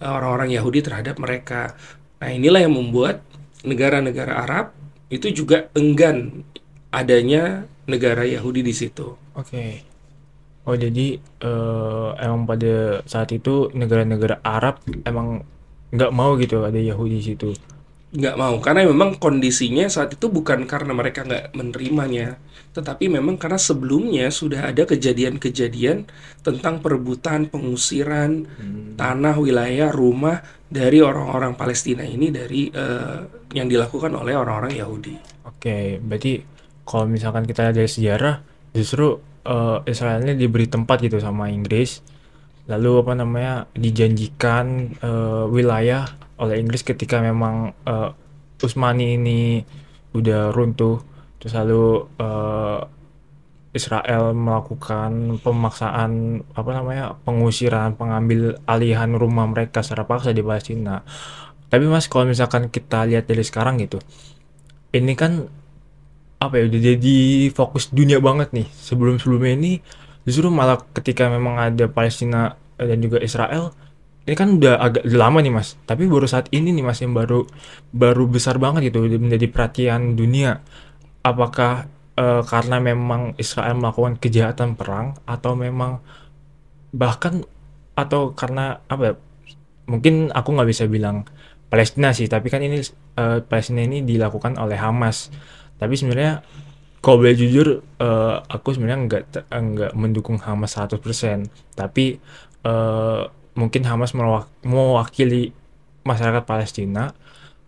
eh, 0.00 0.10
orang-orang 0.10 0.54
Yahudi 0.54 0.80
terhadap 0.86 1.16
mereka. 1.18 1.74
Nah, 2.20 2.30
inilah 2.30 2.60
yang 2.62 2.74
membuat 2.76 3.24
negara-negara 3.66 4.32
Arab 4.44 4.66
itu 5.10 5.28
juga 5.34 5.68
enggan 5.74 6.46
adanya 6.94 7.66
negara 7.90 8.22
Yahudi 8.26 8.62
di 8.62 8.74
situ. 8.76 9.18
Oke. 9.34 9.89
Oh 10.68 10.76
jadi 10.76 11.16
eh, 11.18 12.08
emang 12.20 12.44
pada 12.44 13.00
saat 13.08 13.32
itu 13.32 13.72
negara-negara 13.72 14.44
Arab 14.44 14.84
emang 15.08 15.42
nggak 15.90 16.12
mau 16.14 16.36
gitu 16.38 16.62
ada 16.62 16.78
Yahudi 16.78 17.16
di 17.18 17.24
situ. 17.34 17.50
nggak 18.10 18.34
mau 18.34 18.58
karena 18.58 18.90
memang 18.90 19.22
kondisinya 19.22 19.86
saat 19.86 20.18
itu 20.18 20.26
bukan 20.26 20.66
karena 20.66 20.90
mereka 20.90 21.22
nggak 21.22 21.54
menerimanya 21.54 22.42
tetapi 22.74 23.06
memang 23.06 23.38
karena 23.38 23.54
sebelumnya 23.54 24.34
sudah 24.34 24.74
ada 24.74 24.82
kejadian-kejadian 24.82 26.10
tentang 26.42 26.82
perebutan 26.82 27.46
pengusiran 27.46 28.50
tanah 28.98 29.38
wilayah 29.38 29.94
rumah 29.94 30.42
dari 30.66 30.98
orang-orang 30.98 31.54
Palestina 31.54 32.02
ini 32.02 32.34
dari 32.34 32.66
eh, 32.74 33.30
yang 33.54 33.70
dilakukan 33.70 34.10
oleh 34.10 34.34
orang-orang 34.34 34.74
Yahudi 34.74 35.14
Oke, 35.46 36.00
berarti 36.02 36.42
kalau 36.84 37.06
misalkan 37.08 37.44
kita 37.44 37.68
lihat 37.68 37.76
dari 37.76 37.90
sejarah, 37.90 38.34
justru 38.72 39.20
eh, 39.44 39.78
Israel 39.88 40.24
ini 40.24 40.34
diberi 40.36 40.66
tempat 40.66 41.00
gitu 41.04 41.20
sama 41.20 41.48
Inggris, 41.48 42.02
lalu 42.68 43.02
apa 43.02 43.12
namanya 43.16 43.54
dijanjikan 43.74 44.96
eh, 45.00 45.44
wilayah 45.50 46.06
oleh 46.40 46.56
Inggris 46.60 46.82
ketika 46.86 47.20
memang 47.20 47.76
eh, 47.84 48.10
Utsmani 48.60 49.16
ini 49.16 49.64
udah 50.12 50.52
runtuh, 50.52 51.00
terus 51.40 51.56
lalu 51.56 52.04
eh, 52.20 52.80
Israel 53.70 54.34
melakukan 54.34 55.38
pemaksaan 55.46 56.42
apa 56.58 56.70
namanya 56.74 57.14
pengusiran, 57.22 57.94
pengambil 57.94 58.58
alihan 58.66 59.14
rumah 59.14 59.46
mereka 59.46 59.86
secara 59.86 60.10
paksa 60.10 60.34
di 60.34 60.42
Palestina. 60.42 61.06
Tapi 61.70 61.86
mas 61.86 62.10
kalau 62.10 62.26
misalkan 62.26 62.66
kita 62.66 63.06
lihat 63.06 63.30
dari 63.30 63.46
sekarang 63.46 63.78
gitu, 63.78 64.02
ini 64.90 65.14
kan 65.14 65.46
apa 66.40 66.56
ya 66.56 66.64
udah 66.72 66.80
jadi 66.80 67.16
fokus 67.52 67.92
dunia 67.92 68.18
banget 68.18 68.50
nih. 68.56 68.66
Sebelum 68.72 69.20
sebelumnya 69.20 69.52
ini 69.60 69.72
justru 70.24 70.48
malah 70.48 70.80
ketika 70.96 71.28
memang 71.28 71.60
ada 71.60 71.86
Palestina 71.86 72.56
dan 72.80 72.98
juga 73.04 73.20
Israel 73.20 73.76
ini 74.24 74.36
kan 74.36 74.48
udah 74.56 74.74
agak 74.80 75.04
lama 75.10 75.38
nih 75.44 75.52
mas. 75.52 75.76
Tapi 75.84 76.08
baru 76.08 76.24
saat 76.24 76.48
ini 76.52 76.72
nih 76.72 76.84
mas 76.84 77.00
yang 77.04 77.12
baru 77.12 77.44
baru 77.92 78.24
besar 78.28 78.56
banget 78.56 78.92
gitu 78.92 79.04
menjadi 79.20 79.46
perhatian 79.52 80.16
dunia. 80.16 80.64
Apakah 81.20 81.88
eh, 82.16 82.42
karena 82.48 82.76
memang 82.80 83.36
Israel 83.36 83.76
melakukan 83.76 84.16
kejahatan 84.16 84.76
perang 84.80 85.16
atau 85.28 85.52
memang 85.56 86.00
bahkan 86.96 87.44
atau 87.94 88.32
karena 88.32 88.80
apa 88.88 89.02
ya, 89.12 89.14
mungkin 89.90 90.32
aku 90.32 90.48
nggak 90.56 90.70
bisa 90.72 90.84
bilang 90.88 91.26
Palestina 91.70 92.10
sih 92.16 92.26
tapi 92.26 92.48
kan 92.48 92.62
ini 92.64 92.80
eh, 93.18 93.38
Palestina 93.44 93.84
ini 93.84 94.02
dilakukan 94.02 94.56
oleh 94.58 94.78
Hamas 94.78 95.30
tapi 95.80 95.94
sebenarnya 95.96 96.44
kalau 97.00 97.24
boleh 97.24 97.32
jujur 97.32 97.80
eh, 97.80 98.36
aku 98.44 98.76
sebenarnya 98.76 99.00
nggak 99.08 99.22
te- 99.32 99.46
nggak 99.48 99.92
mendukung 99.96 100.36
Hamas 100.36 100.76
100% 100.76 101.48
tapi 101.74 102.20
eh, 102.64 103.22
mungkin 103.56 103.82
Hamas 103.88 104.12
mewak- 104.14 104.52
mewakili 104.62 105.52
masyarakat 106.06 106.44
Palestina. 106.44 107.12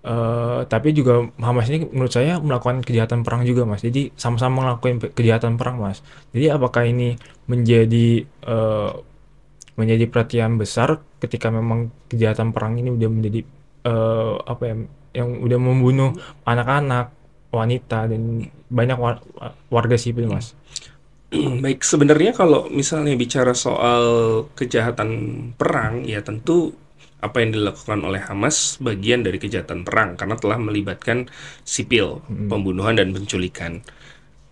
Eh, 0.03 0.61
tapi 0.67 0.91
juga 0.99 1.31
Hamas 1.39 1.71
ini 1.71 1.87
menurut 1.87 2.11
saya 2.11 2.43
melakukan 2.43 2.83
kejahatan 2.83 3.23
perang 3.23 3.47
juga 3.47 3.63
mas. 3.63 3.87
Jadi 3.87 4.11
sama-sama 4.19 4.67
melakukan 4.67 5.15
kejahatan 5.15 5.55
perang 5.55 5.79
mas. 5.79 6.03
Jadi 6.35 6.51
apakah 6.51 6.83
ini 6.91 7.15
menjadi 7.47 8.27
eh, 8.27 8.93
menjadi 9.79 10.05
perhatian 10.11 10.61
besar 10.61 11.01
ketika 11.23 11.49
memang 11.49 11.89
kejahatan 12.11 12.51
perang 12.53 12.77
ini 12.77 12.91
udah 12.93 13.09
menjadi 13.09 13.41
eh, 13.87 14.35
apa 14.43 14.63
ya 14.67 14.75
yang 15.13 15.29
udah 15.45 15.59
membunuh 15.61 16.11
anak-anak 16.49 17.13
wanita 17.53 18.09
dan 18.09 18.49
banyak 18.67 18.99
war- 18.99 19.23
warga 19.69 19.95
sipil 19.95 20.27
mas 20.27 20.57
Baik, 21.33 21.81
sebenarnya 21.81 22.37
kalau 22.37 22.69
misalnya 22.69 23.17
bicara 23.17 23.57
soal 23.57 24.05
kejahatan 24.53 25.09
perang, 25.57 26.05
ya 26.05 26.21
tentu 26.21 26.77
apa 27.25 27.41
yang 27.41 27.57
dilakukan 27.57 28.05
oleh 28.05 28.21
Hamas 28.21 28.77
bagian 28.77 29.25
dari 29.25 29.41
kejahatan 29.41 29.81
perang 29.81 30.21
karena 30.21 30.37
telah 30.37 30.61
melibatkan 30.61 31.33
sipil, 31.65 32.21
pembunuhan 32.29 33.01
dan 33.01 33.17
penculikan. 33.17 33.81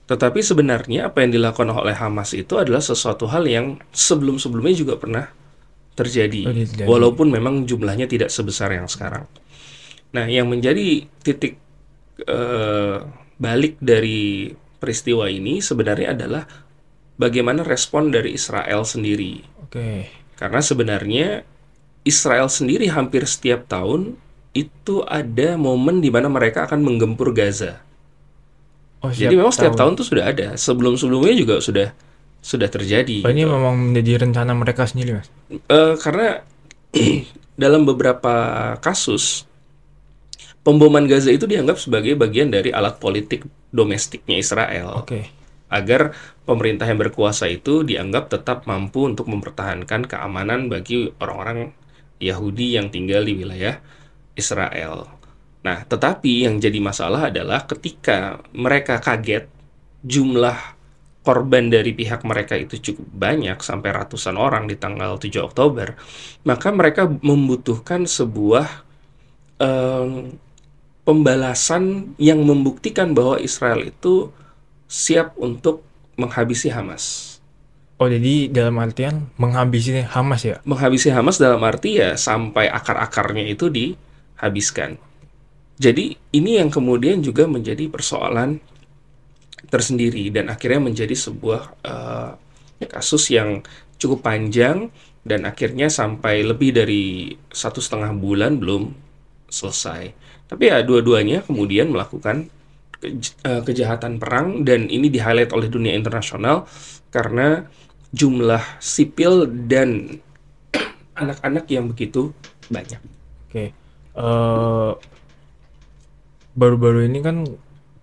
Tetapi 0.09 0.41
sebenarnya 0.41 1.13
apa 1.13 1.21
yang 1.21 1.37
dilakukan 1.37 1.69
oleh 1.69 1.93
Hamas 1.93 2.33
itu 2.33 2.57
adalah 2.57 2.81
sesuatu 2.81 3.29
hal 3.29 3.45
yang 3.45 3.77
sebelum-sebelumnya 3.93 4.73
juga 4.73 4.97
pernah 4.97 5.29
terjadi, 5.93 6.49
Oh, 6.49 6.57
terjadi. 6.57 6.89
walaupun 6.89 7.29
memang 7.29 7.69
jumlahnya 7.69 8.09
tidak 8.09 8.33
sebesar 8.33 8.73
yang 8.73 8.89
sekarang. 8.89 9.29
Nah, 10.17 10.25
yang 10.33 10.49
menjadi 10.49 11.05
titik 11.21 11.61
eh, 12.25 12.97
balik 13.41 13.81
dari 13.81 14.53
peristiwa 14.81 15.29
ini 15.29 15.61
sebenarnya 15.61 16.17
adalah 16.17 16.45
bagaimana 17.21 17.61
respon 17.65 18.09
dari 18.09 18.37
Israel 18.37 18.85
sendiri. 18.85 19.45
oke 19.61 20.09
Karena 20.41 20.61
sebenarnya 20.65 21.45
Israel 22.09 22.49
sendiri 22.49 22.89
hampir 22.89 23.29
setiap 23.29 23.69
tahun 23.69 24.17
itu 24.57 25.05
ada 25.05 25.61
momen 25.61 26.01
di 26.01 26.09
mana 26.09 26.33
mereka 26.33 26.65
akan 26.65 26.81
menggempur 26.81 27.37
Gaza. 27.37 27.85
oh 29.05 29.13
Jadi 29.13 29.37
memang 29.37 29.53
setiap 29.53 29.77
tahun 29.77 30.01
tuh 30.01 30.07
sudah 30.09 30.25
ada. 30.33 30.57
Sebelum-sebelumnya 30.57 31.35
juga 31.37 31.55
sudah 31.61 31.93
sudah 32.41 32.69
terjadi. 32.73 33.21
Oh, 33.21 33.31
ini 33.31 33.45
gitu. 33.45 33.53
memang 33.53 33.93
menjadi 33.93 34.25
rencana 34.25 34.57
mereka 34.57 34.89
sendiri 34.89 35.21
mas 35.21 35.29
Eh, 35.51 35.95
karena 36.01 36.41
dalam 37.63 37.85
beberapa 37.85 38.35
kasus 38.81 39.45
pemboman 40.61 41.09
Gaza 41.09 41.33
itu 41.33 41.49
dianggap 41.49 41.81
sebagai 41.81 42.17
bagian 42.17 42.53
dari 42.53 42.73
alat 42.73 43.01
politik 43.01 43.47
domestiknya 43.73 44.37
Israel 44.41 45.05
oke 45.05 45.41
agar 45.71 46.13
pemerintah 46.43 46.85
yang 46.91 46.99
berkuasa 46.99 47.47
itu 47.47 47.87
dianggap 47.87 48.27
tetap 48.27 48.67
mampu 48.67 49.07
untuk 49.07 49.31
mempertahankan 49.31 50.11
keamanan 50.11 50.67
bagi 50.67 51.15
orang-orang 51.23 51.71
Yahudi 52.19 52.77
yang 52.77 52.91
tinggal 52.91 53.23
di 53.23 53.39
wilayah 53.39 53.79
Israel. 54.35 55.09
Nah, 55.63 55.87
tetapi 55.87 56.51
yang 56.51 56.59
jadi 56.59 56.83
masalah 56.83 57.31
adalah 57.31 57.65
ketika 57.65 58.43
mereka 58.51 58.99
kaget 58.99 59.47
jumlah 60.03 60.59
korban 61.21 61.69
dari 61.69 61.93
pihak 61.93 62.25
mereka 62.25 62.57
itu 62.57 62.81
cukup 62.81 63.09
banyak 63.13 63.59
sampai 63.61 63.93
ratusan 63.93 64.41
orang 64.41 64.67
di 64.67 64.75
tanggal 64.75 65.21
7 65.21 65.31
Oktober, 65.45 65.95
maka 66.49 66.69
mereka 66.73 67.07
membutuhkan 67.07 68.09
sebuah 68.09 68.67
em, 69.61 70.33
pembalasan 71.11 72.15
yang 72.23 72.47
membuktikan 72.47 73.19
bahwa 73.19 73.43
Israel 73.43 73.83
itu 73.91 74.31
siap 74.87 75.35
untuk 75.43 75.83
menghabisi 76.15 76.71
Hamas. 76.71 77.27
oh 77.99 78.07
jadi 78.07 78.47
dalam 78.47 78.79
artian 78.79 79.29
menghabisi 79.37 79.93
Hamas 80.07 80.47
ya 80.47 80.63
Menghabisi 80.63 81.11
Hamas 81.11 81.43
dalam 81.43 81.59
arti 81.67 81.99
ya 81.99 82.15
sampai 82.15 82.71
akar-akarnya 82.71 83.43
itu 83.51 83.67
dihabiskan. 83.67 85.03
Jadi 85.83 86.15
ini 86.31 86.63
yang 86.63 86.71
kemudian 86.71 87.27
juga 87.27 87.51
menjadi 87.51 87.91
persoalan 87.91 88.63
tersendiri 89.67 90.31
dan 90.31 90.47
akhirnya 90.47 90.79
menjadi 90.79 91.13
sebuah 91.13 91.63
eh, 91.83 92.31
kasus 92.87 93.35
yang 93.35 93.67
cukup 93.99 94.23
panjang 94.23 94.95
dan 95.27 95.45
akhirnya 95.45 95.91
sampai 95.91 96.47
lebih 96.47 96.71
dari 96.73 97.35
satu 97.51 97.83
setengah 97.83 98.15
bulan 98.15 98.63
belum 98.63 98.95
selesai. 99.51 100.30
Tapi 100.51 100.67
ya 100.67 100.83
dua-duanya 100.83 101.47
kemudian 101.47 101.95
melakukan 101.95 102.51
eh, 103.07 103.63
kejahatan 103.63 104.19
perang 104.19 104.67
dan 104.67 104.91
ini 104.91 105.07
di-highlight 105.07 105.55
oleh 105.55 105.71
dunia 105.71 105.95
internasional 105.95 106.67
karena 107.15 107.71
jumlah 108.11 108.83
sipil 108.83 109.47
dan 109.71 110.19
anak-anak 111.23 111.71
yang 111.71 111.87
begitu 111.87 112.35
banyak. 112.67 112.99
Oke. 113.47 113.71
eh 114.11 114.93
baru-baru 116.51 117.07
ini 117.07 117.19
kan 117.23 117.47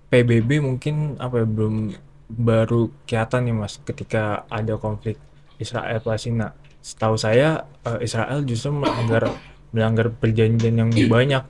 PBB 0.08 0.64
mungkin 0.64 1.20
apa 1.20 1.44
ya 1.44 1.48
belum 1.48 1.76
baru 2.32 2.92
kelihatan 3.08 3.48
nih 3.48 3.56
Mas 3.56 3.80
ketika 3.84 4.48
ada 4.48 4.80
konflik 4.80 5.20
Israel 5.60 6.00
Palestina. 6.00 6.56
Setahu 6.80 7.20
saya 7.20 7.68
eh, 7.84 8.00
Israel 8.08 8.44
justru 8.48 8.72
melanggar 8.72 9.32
melanggar 9.76 10.08
perjanjian 10.12 10.76
yang 10.80 10.92
banyak. 11.16 11.44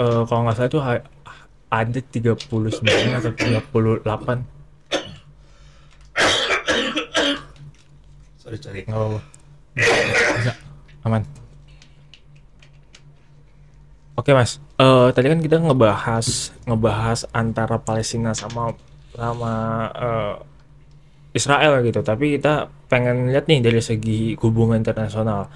Eh, 0.00 0.22
kalau 0.24 0.40
nggak 0.48 0.56
salah 0.56 0.70
itu 0.72 0.80
ada 1.68 2.00
39 2.00 2.80
atau 3.20 3.32
38 3.36 4.40
Sorry, 8.40 8.56
sorry. 8.64 8.80
nggak 8.88 8.96
apa-apa. 8.96 9.20
Bisa. 9.76 10.52
Aman. 11.04 11.22
Oke 14.16 14.32
mas, 14.32 14.60
Eh 14.80 15.08
tadi 15.12 15.28
kan 15.28 15.40
kita 15.44 15.60
ngebahas 15.60 16.56
ngebahas 16.64 17.28
antara 17.36 17.76
Palestina 17.76 18.32
sama 18.32 18.72
sama 19.12 19.52
eh, 20.00 20.34
Israel 21.36 21.84
gitu, 21.84 22.00
tapi 22.00 22.40
kita 22.40 22.72
pengen 22.88 23.28
lihat 23.28 23.46
nih 23.52 23.60
dari 23.60 23.84
segi 23.84 24.32
hubungan 24.40 24.80
internasional. 24.80 25.52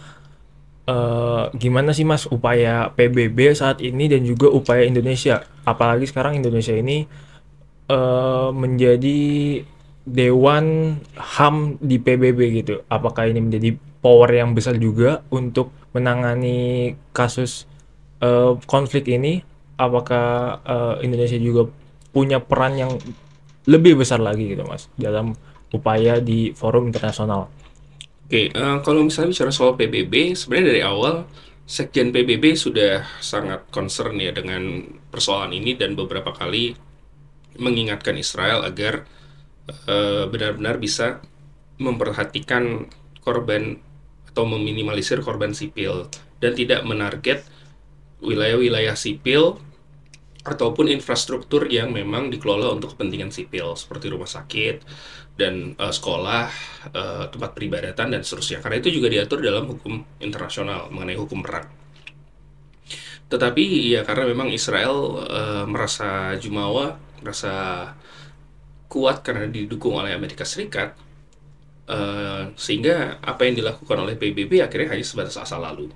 Eh 0.84 1.44
gimana 1.56 1.96
sih 1.96 2.04
mas 2.04 2.28
upaya 2.28 2.92
PBB 2.92 3.56
saat 3.56 3.80
ini 3.80 4.04
dan 4.04 4.20
juga 4.28 4.52
upaya 4.52 4.84
Indonesia, 4.84 5.40
apalagi 5.64 6.04
sekarang 6.04 6.36
Indonesia 6.36 6.76
ini 6.76 7.08
eh 7.88 8.48
menjadi 8.52 9.20
dewan 10.04 10.96
HAM 11.16 11.80
di 11.80 11.96
PBB 11.96 12.40
gitu. 12.60 12.84
Apakah 12.92 13.32
ini 13.32 13.40
menjadi 13.40 13.72
power 14.04 14.28
yang 14.28 14.52
besar 14.52 14.76
juga 14.76 15.24
untuk 15.32 15.72
menangani 15.96 16.92
kasus 17.16 17.64
eh, 18.20 18.52
konflik 18.68 19.08
ini? 19.08 19.40
Apakah 19.80 20.60
eh, 20.68 20.94
Indonesia 21.08 21.40
juga 21.40 21.72
punya 22.12 22.38
peran 22.44 22.76
yang 22.76 22.92
lebih 23.64 23.96
besar 23.96 24.20
lagi 24.20 24.52
gitu, 24.52 24.68
Mas, 24.68 24.92
dalam 25.00 25.32
upaya 25.72 26.20
di 26.20 26.52
forum 26.52 26.92
internasional? 26.92 27.48
Oke, 28.24 28.48
eh, 28.48 28.76
kalau 28.80 29.04
misalnya 29.04 29.36
bicara 29.36 29.52
soal 29.52 29.76
PBB, 29.76 30.32
sebenarnya 30.32 30.66
dari 30.72 30.82
awal 30.82 31.28
Sekjen 31.64 32.12
PBB 32.12 32.56
sudah 32.56 33.04
sangat 33.24 33.64
concern 33.72 34.20
ya 34.20 34.32
dengan 34.32 34.84
persoalan 35.08 35.52
ini 35.52 35.76
dan 35.76 35.96
beberapa 35.96 36.32
kali 36.32 36.76
mengingatkan 37.60 38.16
Israel 38.16 38.64
agar 38.64 39.04
eh, 39.68 40.24
benar-benar 40.28 40.80
bisa 40.80 41.20
memperhatikan 41.80 42.88
korban 43.20 43.80
atau 44.28 44.44
meminimalisir 44.48 45.20
korban 45.20 45.52
sipil 45.52 46.08
dan 46.40 46.52
tidak 46.56 46.80
menarget 46.84 47.44
wilayah-wilayah 48.24 48.96
sipil 48.96 49.60
ataupun 50.44 50.92
infrastruktur 50.92 51.64
yang 51.72 51.88
memang 51.88 52.28
dikelola 52.28 52.76
untuk 52.76 52.92
kepentingan 52.94 53.32
sipil 53.32 53.72
seperti 53.80 54.12
rumah 54.12 54.28
sakit 54.28 54.84
dan 55.40 55.72
eh, 55.74 55.92
sekolah, 55.92 56.46
eh, 56.92 57.24
tempat 57.32 57.50
peribadatan 57.56 58.12
dan 58.12 58.20
seterusnya. 58.20 58.60
Karena 58.60 58.76
itu 58.78 58.92
juga 58.92 59.08
diatur 59.08 59.40
dalam 59.40 59.64
hukum 59.72 60.04
internasional 60.20 60.92
mengenai 60.92 61.16
hukum 61.16 61.40
perang. 61.40 61.66
Tetapi 63.24 63.64
ya 63.96 64.04
karena 64.04 64.28
memang 64.28 64.52
Israel 64.52 65.24
eh, 65.24 65.64
merasa 65.64 66.36
jumawa, 66.36 67.00
merasa 67.24 67.52
kuat 68.86 69.24
karena 69.24 69.48
didukung 69.48 69.96
oleh 69.96 70.12
Amerika 70.12 70.44
Serikat, 70.44 70.92
eh, 71.88 72.52
sehingga 72.54 73.18
apa 73.24 73.48
yang 73.48 73.64
dilakukan 73.64 73.96
oleh 73.96 74.14
PBB 74.20 74.60
akhirnya 74.60 74.92
hanya 74.92 75.06
sebatas 75.08 75.40
asa 75.40 75.56
lalu. 75.56 75.88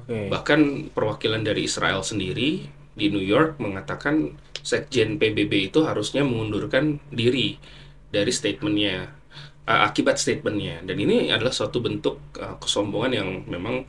Oke. 0.00 0.32
Bahkan 0.32 0.90
perwakilan 0.96 1.44
dari 1.44 1.68
Israel 1.68 2.00
sendiri 2.00 2.79
di 3.00 3.08
New 3.08 3.24
York 3.24 3.56
mengatakan 3.56 4.36
Sekjen 4.60 5.16
PBB 5.16 5.72
itu 5.72 5.88
harusnya 5.88 6.20
mengundurkan 6.20 7.00
diri 7.08 7.56
dari 8.12 8.28
statementnya 8.28 9.08
uh, 9.64 9.80
akibat 9.88 10.20
statementnya 10.20 10.84
dan 10.84 11.00
ini 11.00 11.32
adalah 11.32 11.54
suatu 11.54 11.80
bentuk 11.80 12.20
uh, 12.36 12.60
kesombongan 12.60 13.12
yang 13.16 13.28
memang 13.48 13.88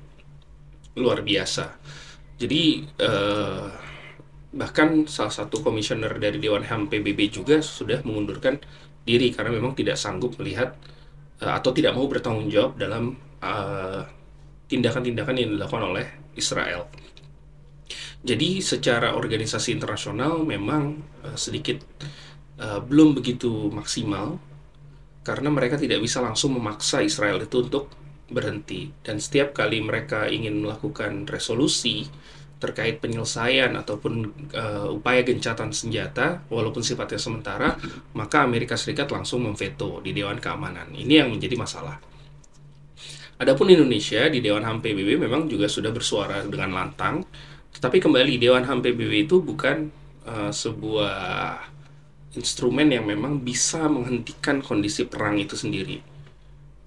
luar 0.95 1.23
biasa. 1.23 1.75
Jadi 2.39 2.87
uh, 3.03 3.67
bahkan 4.51 5.07
salah 5.07 5.31
satu 5.31 5.63
komisioner 5.63 6.11
dari 6.19 6.39
Dewan 6.39 6.67
HAM 6.67 6.91
PBB 6.91 7.31
juga 7.31 7.63
sudah 7.63 8.03
mengundurkan 8.03 8.59
diri 9.07 9.31
karena 9.31 9.51
memang 9.55 9.75
tidak 9.75 9.95
sanggup 9.95 10.35
melihat 10.39 10.75
uh, 11.43 11.53
atau 11.57 11.71
tidak 11.75 11.95
mau 11.97 12.07
bertanggung 12.07 12.47
jawab 12.47 12.79
dalam 12.79 13.15
uh, 13.43 14.03
tindakan-tindakan 14.71 15.35
yang 15.35 15.49
dilakukan 15.57 15.83
oleh 15.83 16.07
Israel. 16.35 16.87
Jadi 18.21 18.61
secara 18.61 19.17
organisasi 19.17 19.73
internasional 19.73 20.45
memang 20.45 21.01
uh, 21.25 21.33
sedikit 21.33 21.81
uh, 22.61 22.79
belum 22.81 23.17
begitu 23.17 23.69
maksimal. 23.73 24.37
Karena 25.21 25.53
mereka 25.53 25.77
tidak 25.77 26.01
bisa 26.01 26.17
langsung 26.17 26.57
memaksa 26.57 27.05
Israel 27.05 27.37
itu 27.41 27.61
untuk 27.61 27.93
berhenti. 28.29 28.89
Dan 29.05 29.21
setiap 29.21 29.53
kali 29.53 29.81
mereka 29.81 30.25
ingin 30.25 30.65
melakukan 30.65 31.29
resolusi 31.29 32.09
terkait 32.61 33.01
penyelesaian 33.01 33.73
ataupun 33.73 34.13
uh, 34.53 34.93
upaya 34.93 35.25
gencatan 35.25 35.73
senjata 35.73 36.45
walaupun 36.45 36.85
sifatnya 36.85 37.17
sementara 37.17 37.73
maka 38.13 38.45
Amerika 38.45 38.77
Serikat 38.77 39.09
langsung 39.09 39.41
memveto 39.41 39.97
di 40.05 40.13
Dewan 40.13 40.37
Keamanan. 40.37 40.93
Ini 40.93 41.25
yang 41.25 41.33
menjadi 41.33 41.57
masalah. 41.57 41.97
Adapun 43.41 43.73
Indonesia 43.73 44.29
di 44.29 44.37
Dewan 44.37 44.61
HAM 44.61 44.85
PBB 44.85 45.17
memang 45.17 45.49
juga 45.49 45.65
sudah 45.65 45.89
bersuara 45.89 46.45
dengan 46.45 46.77
lantang, 46.77 47.25
tetapi 47.81 47.97
kembali 47.97 48.37
Dewan 48.37 48.61
HAM 48.61 48.85
PBB 48.85 49.25
itu 49.25 49.41
bukan 49.41 49.89
uh, 50.29 50.53
sebuah 50.53 51.57
instrumen 52.37 52.93
yang 52.93 53.09
memang 53.09 53.41
bisa 53.41 53.89
menghentikan 53.89 54.61
kondisi 54.61 55.09
perang 55.09 55.41
itu 55.41 55.57
sendiri. 55.57 55.97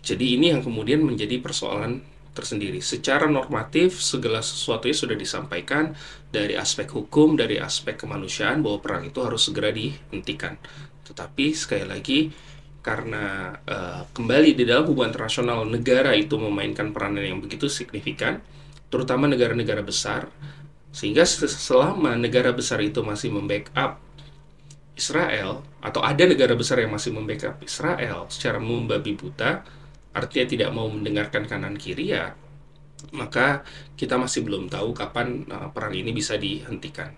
Jadi 0.07 0.39
ini 0.39 0.55
yang 0.55 0.63
kemudian 0.63 1.03
menjadi 1.03 1.43
persoalan 1.43 1.99
tersendiri. 2.31 2.79
Secara 2.79 3.27
normatif 3.27 3.99
segala 3.99 4.39
sesuatunya 4.39 4.95
sudah 4.95 5.19
disampaikan 5.19 5.99
dari 6.31 6.55
aspek 6.55 6.87
hukum, 6.95 7.35
dari 7.35 7.59
aspek 7.59 7.99
kemanusiaan 7.99 8.63
bahwa 8.63 8.79
perang 8.79 9.03
itu 9.11 9.19
harus 9.19 9.51
segera 9.51 9.75
dihentikan. 9.75 10.55
Tetapi 11.11 11.59
sekali 11.59 11.91
lagi 11.91 12.31
karena 12.87 13.51
uh, 13.67 14.07
kembali 14.15 14.55
di 14.55 14.63
dalam 14.63 14.87
hubungan 14.87 15.11
internasional 15.11 15.67
negara 15.67 16.15
itu 16.15 16.39
memainkan 16.39 16.95
peranan 16.95 17.27
yang 17.27 17.43
begitu 17.43 17.67
signifikan, 17.67 18.39
terutama 18.93 19.27
negara-negara 19.27 19.83
besar, 19.83 20.31
sehingga 20.95 21.27
selama 21.27 22.15
negara 22.15 22.55
besar 22.55 22.79
itu 22.79 23.03
masih 23.03 23.35
membackup 23.35 23.99
Israel 24.95 25.67
atau 25.83 26.01
ada 26.07 26.23
negara 26.23 26.55
besar 26.55 26.79
yang 26.79 26.95
masih 26.95 27.11
membackup 27.11 27.59
Israel 27.67 28.31
secara 28.31 28.63
membabi 28.63 29.19
buta, 29.19 29.67
artinya 30.15 30.47
tidak 30.47 30.71
mau 30.71 30.87
mendengarkan 30.87 31.51
kanan 31.51 31.75
kiri 31.75 32.15
ya, 32.15 32.39
maka 33.11 33.67
kita 33.99 34.15
masih 34.15 34.47
belum 34.47 34.71
tahu 34.71 34.95
kapan 34.95 35.43
uh, 35.51 35.69
perang 35.75 35.99
ini 35.99 36.15
bisa 36.15 36.39
dihentikan. 36.39 37.11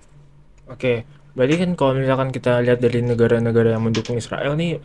Oke, 0.72 1.04
berarti 1.36 1.54
kan 1.60 1.70
kalau 1.76 2.00
misalkan 2.00 2.32
kita 2.32 2.64
lihat 2.64 2.80
dari 2.80 3.04
negara-negara 3.04 3.76
yang 3.76 3.84
mendukung 3.84 4.16
Israel 4.16 4.56
nih 4.56 4.80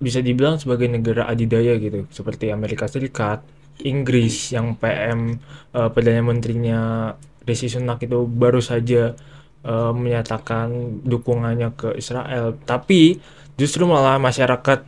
bisa 0.00 0.24
dibilang 0.24 0.56
sebagai 0.56 0.88
negara 0.88 1.28
adidaya 1.28 1.76
gitu, 1.76 2.08
seperti 2.08 2.48
Amerika 2.48 2.88
Serikat, 2.88 3.44
Inggris 3.84 4.56
yang 4.56 4.72
PM 4.80 5.36
eh, 5.76 5.88
Perdana 5.92 6.24
Menterinya 6.24 7.12
Rishi 7.44 7.68
Sunak 7.68 8.00
itu 8.04 8.24
baru 8.24 8.60
saja 8.64 9.12
eh, 9.64 9.92
menyatakan 9.94 11.00
dukungannya 11.04 11.72
ke 11.76 11.96
Israel, 11.96 12.56
tapi 12.64 13.20
justru 13.60 13.86
malah 13.86 14.18
masyarakat 14.18 14.84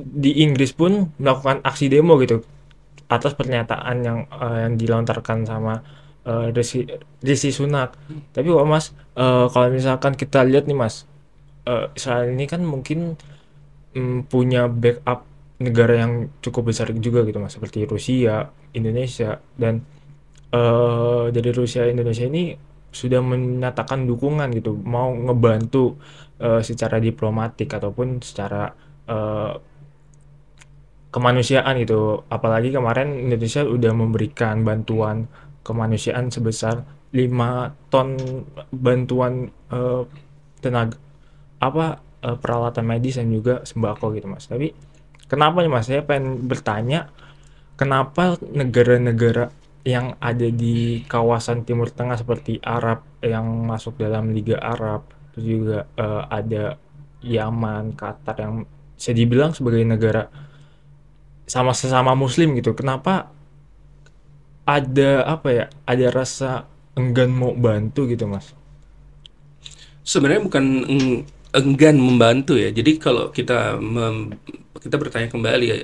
di 0.00 0.40
Inggris 0.46 0.72
pun 0.72 1.12
melakukan 1.20 1.60
aksi 1.66 1.92
demo 1.92 2.16
gitu 2.22 2.40
atas 3.10 3.34
pernyataan 3.34 3.96
yang 4.06 4.18
eh, 4.30 4.58
yang 4.66 4.74
dilontarkan 4.78 5.44
sama 5.44 5.82
eh, 6.24 6.48
Rishi, 7.20 7.50
Sunak. 7.50 7.96
Tapi 8.32 8.46
kok 8.48 8.68
Mas, 8.68 8.94
eh, 9.18 9.46
kalau 9.50 9.68
misalkan 9.74 10.14
kita 10.14 10.46
lihat 10.46 10.70
nih 10.70 10.78
Mas, 10.78 11.04
eh, 11.66 11.90
Israel 11.98 12.30
ini 12.30 12.46
kan 12.46 12.62
mungkin 12.62 13.18
mm, 13.96 14.30
punya 14.30 14.70
backup 14.70 15.26
negara 15.60 15.94
yang 16.06 16.12
cukup 16.40 16.72
besar 16.72 16.88
juga 16.96 17.26
gitu 17.26 17.38
Mas, 17.42 17.52
seperti 17.56 17.84
Rusia, 17.84 18.48
Indonesia 18.72 19.42
dan 19.58 19.84
eh, 20.50 21.24
dari 21.32 21.50
Rusia 21.54 21.86
Indonesia 21.86 22.26
ini 22.26 22.54
sudah 22.90 23.22
menyatakan 23.22 24.06
dukungan 24.06 24.50
gitu, 24.58 24.74
mau 24.74 25.14
ngebantu 25.14 25.98
eh, 26.42 26.62
secara 26.62 26.98
diplomatik 26.98 27.70
ataupun 27.70 28.22
secara 28.22 28.70
eh, 29.06 29.54
kemanusiaan 31.10 31.74
gitu. 31.82 32.22
Apalagi 32.30 32.70
kemarin 32.70 33.30
Indonesia 33.30 33.66
udah 33.66 33.92
memberikan 33.94 34.62
bantuan 34.62 35.26
kemanusiaan 35.66 36.30
sebesar 36.32 36.82
5 37.10 37.90
ton 37.90 38.14
bantuan 38.70 39.50
eh, 39.70 40.02
tenaga 40.62 40.96
apa 41.60 42.00
eh, 42.22 42.36
peralatan 42.38 42.84
medis 42.86 43.18
dan 43.18 43.28
juga 43.28 43.66
sembako 43.66 44.14
gitu 44.16 44.26
mas 44.30 44.46
tapi 44.46 44.72
kenapa 45.26 45.60
nih 45.60 45.70
mas 45.70 45.86
saya 45.90 46.06
pengen 46.06 46.46
bertanya 46.46 47.10
kenapa 47.74 48.38
negara-negara 48.40 49.50
yang 49.84 50.16
ada 50.20 50.48
di 50.52 51.02
kawasan 51.08 51.64
Timur 51.64 51.88
Tengah 51.88 52.20
seperti 52.20 52.60
Arab 52.60 53.00
yang 53.24 53.46
masuk 53.64 53.96
dalam 53.96 54.32
Liga 54.36 54.60
Arab 54.60 55.08
terus 55.32 55.46
juga 55.46 55.78
eh, 55.96 56.22
ada 56.28 56.64
Yaman 57.24 57.96
Qatar 57.96 58.36
yang 58.40 58.54
bisa 58.96 59.12
dibilang 59.16 59.52
sebagai 59.56 59.84
negara 59.84 60.28
sama 61.48 61.72
sesama 61.74 62.14
Muslim 62.14 62.54
gitu 62.58 62.72
kenapa 62.78 63.28
ada 64.68 65.26
apa 65.26 65.48
ya 65.50 65.64
ada 65.88 66.06
rasa 66.12 66.50
enggan 66.94 67.30
mau 67.32 67.52
bantu 67.56 68.06
gitu 68.08 68.24
mas 68.28 68.54
Sebenarnya 70.02 70.42
bukan 70.42 70.64
eng- 70.88 71.22
enggan 71.54 71.96
membantu 72.00 72.56
ya. 72.56 72.72
Jadi 72.72 72.96
kalau 72.98 73.30
kita 73.30 73.76
kita 74.80 74.96
bertanya 74.96 75.28
kembali 75.28 75.64
ya, 75.66 75.76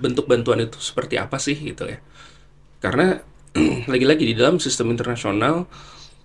bentuk 0.00 0.26
bantuan 0.26 0.66
itu 0.66 0.78
seperti 0.82 1.14
apa 1.20 1.38
sih 1.38 1.54
gitu 1.54 1.86
ya. 1.86 1.98
Karena 2.82 3.20
lagi-lagi 3.92 4.24
di 4.24 4.34
dalam 4.36 4.56
sistem 4.56 4.92
internasional 4.92 5.68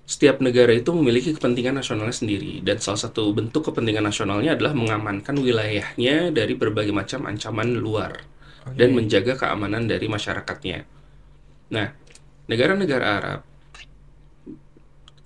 setiap 0.07 0.39
negara 0.39 0.71
itu 0.71 0.95
memiliki 0.95 1.35
kepentingan 1.35 1.83
nasionalnya 1.83 2.15
sendiri 2.15 2.63
dan 2.63 2.79
salah 2.79 3.11
satu 3.11 3.35
bentuk 3.35 3.67
kepentingan 3.67 4.07
nasionalnya 4.07 4.55
adalah 4.55 4.71
mengamankan 4.71 5.35
wilayahnya 5.35 6.31
dari 6.31 6.55
berbagai 6.55 6.95
macam 6.95 7.27
ancaman 7.27 7.75
luar 7.75 8.23
dan 8.71 8.95
menjaga 8.95 9.35
keamanan 9.35 9.83
dari 9.87 10.07
masyarakatnya. 10.07 10.87
Nah, 11.75 11.87
negara-negara 12.47 13.05
Arab 13.19 13.39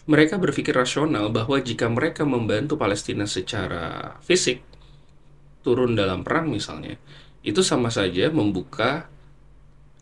mereka 0.10 0.42
berpikir 0.42 0.74
rasional 0.74 1.30
bahwa 1.30 1.62
jika 1.62 1.86
mereka 1.86 2.26
membantu 2.26 2.74
Palestina 2.74 3.30
secara 3.30 4.18
fisik, 4.26 4.66
turun 5.62 5.94
dalam 5.94 6.26
perang 6.26 6.50
misalnya, 6.50 6.98
itu 7.46 7.62
sama 7.62 7.94
saja 7.94 8.34
membuka 8.34 9.06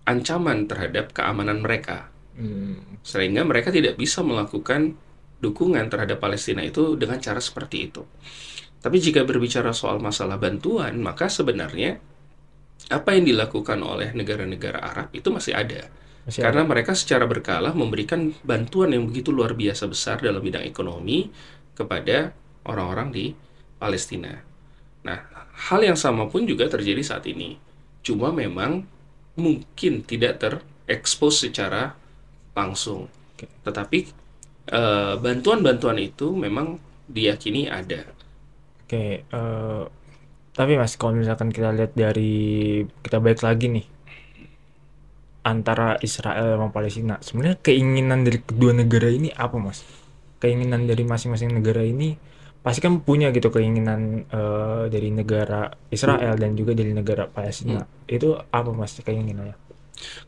ancaman 0.05 0.67
terhadap 0.69 1.11
keamanan 1.15 1.63
mereka. 1.63 2.11
Hmm, 2.39 2.99
Sehingga 3.03 3.43
mereka 3.43 3.73
tidak 3.73 3.99
bisa 3.99 4.23
melakukan 4.23 4.95
dukungan 5.39 5.87
terhadap 5.87 6.19
Palestina 6.19 6.63
itu 6.63 6.99
dengan 6.99 7.19
cara 7.19 7.39
seperti 7.39 7.91
itu. 7.91 8.03
Tapi 8.79 8.95
jika 8.99 9.27
berbicara 9.27 9.75
soal 9.75 9.99
masalah 9.99 10.39
bantuan, 10.39 10.99
maka 11.03 11.27
sebenarnya 11.27 11.99
apa 12.87 13.11
yang 13.11 13.27
dilakukan 13.27 13.79
oleh 13.83 14.15
negara-negara 14.15 14.79
Arab 14.79 15.11
itu 15.11 15.27
masih 15.29 15.51
ada. 15.51 15.91
masih 16.23 16.39
Karena 16.39 16.63
mereka 16.63 16.95
secara 16.95 17.27
berkala 17.27 17.75
memberikan 17.75 18.31
bantuan 18.47 18.95
yang 18.95 19.03
begitu 19.11 19.35
luar 19.35 19.51
biasa 19.51 19.83
besar 19.91 20.23
dalam 20.23 20.39
bidang 20.39 20.63
ekonomi 20.63 21.27
kepada 21.75 22.31
orang-orang 22.63 23.11
di 23.11 23.25
Palestina. 23.75 24.31
Nah, 25.03 25.19
hal 25.71 25.79
yang 25.83 25.99
sama 25.99 26.27
pun 26.31 26.47
juga 26.47 26.67
terjadi 26.71 27.03
saat 27.03 27.27
ini. 27.27 27.59
Cuma 27.99 28.31
memang 28.31 28.87
mungkin 29.39 30.03
tidak 30.03 30.43
terekspos 30.43 31.47
secara 31.47 31.95
langsung. 32.53 33.07
Tetapi 33.39 33.99
eh, 34.69 35.13
bantuan-bantuan 35.17 35.97
itu 35.97 36.35
memang 36.35 36.77
diyakini 37.09 37.71
ada. 37.71 38.05
Oke, 38.85 39.23
eh, 39.25 39.83
tapi 40.53 40.75
Mas, 40.75 40.99
kalau 40.99 41.15
misalkan 41.15 41.55
kita 41.55 41.71
lihat 41.71 41.95
dari 41.95 42.83
kita 42.99 43.23
balik 43.23 43.41
lagi 43.41 43.71
nih 43.71 43.85
antara 45.47 45.95
Israel 46.03 46.59
sama 46.59 46.67
Palestina, 46.69 47.15
sebenarnya 47.23 47.57
keinginan 47.63 48.27
dari 48.27 48.43
kedua 48.43 48.75
negara 48.75 49.07
ini 49.07 49.31
apa, 49.31 49.55
Mas? 49.55 49.87
Keinginan 50.43 50.83
dari 50.83 51.07
masing-masing 51.07 51.55
negara 51.55 51.79
ini 51.79 52.19
pasti 52.59 52.79
kan 52.83 52.99
punya 52.99 53.31
gitu 53.31 53.49
keinginan 53.49 54.27
eh, 54.27 54.83
dari 54.91 55.09
negara 55.09 55.71
Israel 55.89 56.35
dan 56.35 56.53
juga 56.59 56.75
dari 56.75 56.91
negara 56.91 57.25
Palestina. 57.27 57.83
Itu 58.05 58.35
apa, 58.35 58.69
Mas, 58.75 58.99
keinginannya? 58.99 59.55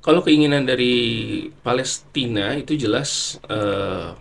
Kalau 0.04 0.20
keinginan 0.20 0.68
dari 0.68 0.94
Palestina 1.64 2.56
itu 2.56 2.76
jelas 2.76 3.40
eh, 3.48 4.16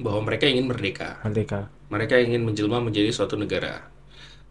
bahwa 0.00 0.20
mereka 0.24 0.48
ingin 0.48 0.68
merdeka. 0.68 1.20
Merdeka. 1.24 1.68
Mereka 1.88 2.14
ingin 2.20 2.44
menjelma 2.44 2.84
menjadi 2.84 3.08
suatu 3.12 3.34
negara. 3.36 3.88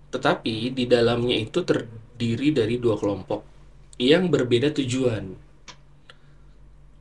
Tetapi 0.10 0.74
di 0.74 0.86
dalamnya 0.90 1.38
itu 1.38 1.62
terdiri 1.62 2.50
dari 2.50 2.82
dua 2.82 2.98
kelompok 2.98 3.46
yang 4.02 4.30
berbeda 4.30 4.74
tujuan. 4.78 5.34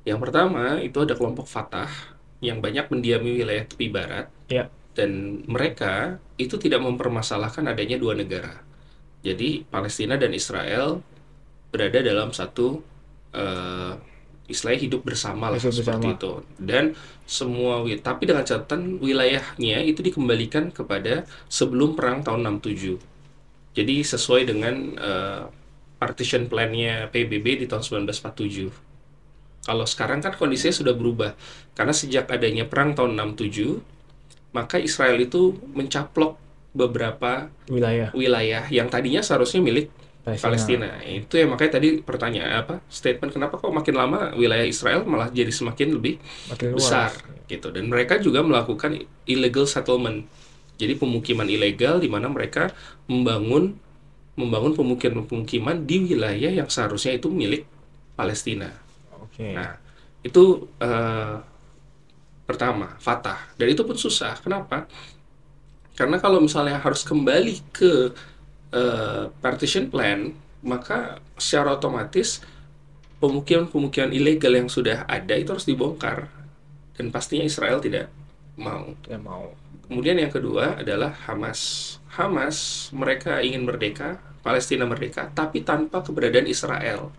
Yang 0.06 0.18
pertama 0.22 0.78
itu 0.80 1.02
ada 1.02 1.18
kelompok 1.18 1.48
Fatah 1.48 1.90
yang 2.38 2.60
banyak 2.60 2.92
mendiami 2.92 3.42
wilayah 3.42 3.64
tepi 3.64 3.88
barat 3.88 4.28
Ya, 4.46 4.70
dan 4.96 5.44
mereka 5.44 6.16
itu 6.40 6.56
tidak 6.56 6.80
mempermasalahkan 6.80 7.68
adanya 7.68 8.00
dua 8.00 8.16
negara. 8.16 8.64
Jadi 9.20 9.68
Palestina 9.68 10.16
dan 10.16 10.32
Israel 10.32 11.04
berada 11.68 12.00
dalam 12.00 12.32
satu 12.32 12.80
eh, 13.37 13.92
istilahnya 14.48 14.80
hidup 14.88 15.04
bersama 15.04 15.52
lah 15.52 15.61
Hidup 15.61 15.76
seperti 15.76 16.09
bersama. 16.09 16.16
itu. 16.16 16.32
Dan 16.56 16.85
semua 17.28 17.85
tapi 18.00 18.24
dengan 18.24 18.48
catatan 18.48 18.96
wilayahnya 19.02 19.85
itu 19.85 20.00
dikembalikan 20.00 20.72
kepada 20.72 21.28
sebelum 21.52 21.92
perang 21.92 22.24
tahun 22.24 22.56
67. 22.62 22.96
Jadi 23.76 23.96
sesuai 24.00 24.42
dengan 24.48 24.74
eh, 24.96 25.42
partition 26.00 26.48
plan-nya 26.48 27.12
PBB 27.12 27.61
di 27.61 27.66
tahun 27.68 28.09
1947. 28.09 28.72
Kalau 29.66 29.82
sekarang 29.82 30.22
kan 30.22 30.32
kondisinya 30.38 30.72
sudah 30.72 30.94
berubah 30.94 31.35
karena 31.74 31.90
sejak 31.90 32.30
adanya 32.30 32.64
perang 32.70 32.94
tahun 32.94 33.18
67 33.18 33.95
maka 34.56 34.80
Israel 34.80 35.20
itu 35.20 35.52
mencaplok 35.76 36.40
beberapa 36.72 37.52
wilayah 37.68 38.08
wilayah 38.16 38.64
yang 38.72 38.88
tadinya 38.88 39.20
seharusnya 39.20 39.60
milik 39.60 39.92
Palestina. 40.24 40.48
Palestina. 40.50 40.88
Itu 41.06 41.34
ya 41.38 41.46
makanya 41.46 41.78
tadi 41.78 41.88
pertanyaan 42.02 42.52
apa 42.66 42.74
statement 42.90 43.30
kenapa 43.30 43.60
kok 43.62 43.70
makin 43.70 43.94
lama 43.94 44.34
wilayah 44.34 44.66
Israel 44.66 45.06
malah 45.06 45.30
jadi 45.30 45.52
semakin 45.54 45.94
lebih 45.94 46.18
Makin 46.50 46.74
luas. 46.74 46.82
besar 46.82 47.10
gitu 47.46 47.70
dan 47.70 47.86
mereka 47.86 48.18
juga 48.18 48.42
melakukan 48.42 49.06
illegal 49.28 49.68
settlement. 49.70 50.26
Jadi 50.76 50.98
pemukiman 50.98 51.46
ilegal 51.46 52.02
di 52.02 52.08
mana 52.10 52.26
mereka 52.26 52.74
membangun 53.06 53.78
membangun 54.36 54.76
pemukiman-pemukiman 54.76 55.88
di 55.88 56.12
wilayah 56.12 56.52
yang 56.52 56.68
seharusnya 56.68 57.16
itu 57.16 57.32
milik 57.32 57.64
Palestina. 58.18 58.68
Oke. 59.16 59.56
Nah, 59.56 59.80
itu 60.20 60.68
eh, 60.82 61.34
pertama, 62.46 62.94
Fatah. 63.02 63.50
Dan 63.59 63.74
itu 63.74 63.82
pun 63.82 63.98
susah. 63.98 64.38
Kenapa? 64.40 64.87
Karena 65.98 66.22
kalau 66.22 66.38
misalnya 66.38 66.78
harus 66.78 67.02
kembali 67.02 67.74
ke 67.74 68.14
eh, 68.70 69.24
partition 69.42 69.90
plan, 69.90 70.32
maka 70.62 71.18
secara 71.37 71.74
otomatis 71.76 72.40
pemukiman-pemukiman 73.18 74.12
ilegal 74.12 74.52
yang 74.54 74.68
sudah 74.68 75.04
ada 75.09 75.35
itu 75.35 75.50
harus 75.52 75.66
dibongkar. 75.66 76.28
Dan 76.96 77.12
pastinya 77.12 77.44
Israel 77.44 77.82
tidak 77.82 78.09
mau. 78.56 78.92
Tidak 79.04 79.20
mau. 79.20 79.52
Kemudian 79.87 80.18
yang 80.18 80.32
kedua 80.32 80.80
adalah 80.80 81.14
Hamas. 81.28 81.94
Hamas 82.11 82.88
mereka 82.90 83.44
ingin 83.44 83.62
merdeka, 83.68 84.18
Palestina 84.40 84.88
merdeka, 84.88 85.28
tapi 85.32 85.62
tanpa 85.62 86.00
keberadaan 86.00 86.48
Israel. 86.48 87.12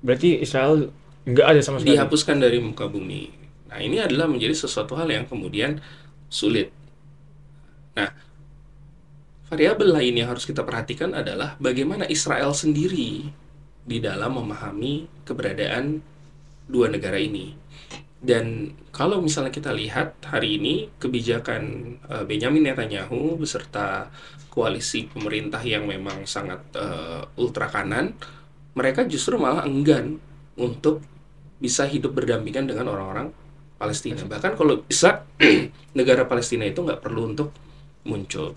Berarti 0.00 0.40
Israel 0.40 0.88
nggak 1.28 1.46
ada 1.46 1.60
sama 1.60 1.78
sekali. 1.82 1.98
dihapuskan 1.98 2.36
dari 2.40 2.58
muka 2.62 2.88
bumi. 2.88 3.39
Nah, 3.70 3.78
ini 3.78 4.02
adalah 4.02 4.26
menjadi 4.26 4.52
sesuatu 4.52 4.98
hal 4.98 5.06
yang 5.06 5.30
kemudian 5.30 5.78
sulit. 6.26 6.74
Nah, 7.94 8.10
variabel 9.46 9.94
lain 9.94 10.14
yang 10.18 10.28
harus 10.34 10.42
kita 10.42 10.66
perhatikan 10.66 11.14
adalah 11.14 11.54
bagaimana 11.62 12.06
Israel 12.10 12.50
sendiri 12.50 13.30
di 13.86 13.98
dalam 14.02 14.34
memahami 14.42 15.06
keberadaan 15.22 16.02
dua 16.66 16.90
negara 16.90 17.18
ini. 17.18 17.54
Dan 18.20 18.76
kalau 18.92 19.22
misalnya 19.24 19.48
kita 19.48 19.72
lihat 19.72 20.20
hari 20.28 20.60
ini 20.60 20.92
kebijakan 21.00 21.62
eh, 22.04 22.24
Benjamin 22.28 22.68
Netanyahu 22.68 23.40
beserta 23.40 24.12
koalisi 24.52 25.08
pemerintah 25.08 25.62
yang 25.64 25.88
memang 25.88 26.28
sangat 26.28 26.60
eh, 26.76 27.22
ultra 27.40 27.70
kanan, 27.72 28.12
mereka 28.76 29.08
justru 29.08 29.40
malah 29.40 29.64
enggan 29.64 30.20
untuk 30.60 31.00
bisa 31.60 31.88
hidup 31.88 32.12
berdampingan 32.12 32.68
dengan 32.68 32.92
orang-orang 32.92 33.32
Palestina. 33.80 34.20
Bahkan 34.28 34.52
kalau 34.60 34.84
bisa 34.84 35.24
negara 35.98 36.28
Palestina 36.28 36.68
itu 36.68 36.84
nggak 36.84 37.00
perlu 37.00 37.32
untuk 37.32 37.48
muncul. 38.04 38.52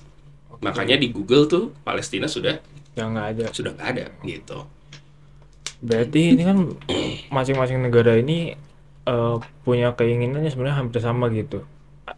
Makanya 0.60 1.00
di 1.00 1.16
Google 1.16 1.48
tuh 1.48 1.72
Palestina 1.88 2.28
sudah 2.28 2.60
Yang 3.00 3.08
nggak 3.16 3.28
ada. 3.32 3.46
sudah 3.56 3.72
nggak 3.72 3.90
ada 3.96 4.06
gitu. 4.28 4.68
Berarti 5.80 6.22
ini 6.36 6.44
kan 6.44 6.58
masing-masing 7.36 7.80
negara 7.80 8.20
ini 8.20 8.52
eh, 9.08 9.36
punya 9.64 9.96
keinginannya 9.96 10.52
sebenarnya 10.52 10.78
hampir 10.84 11.00
sama 11.00 11.32
gitu. 11.32 11.64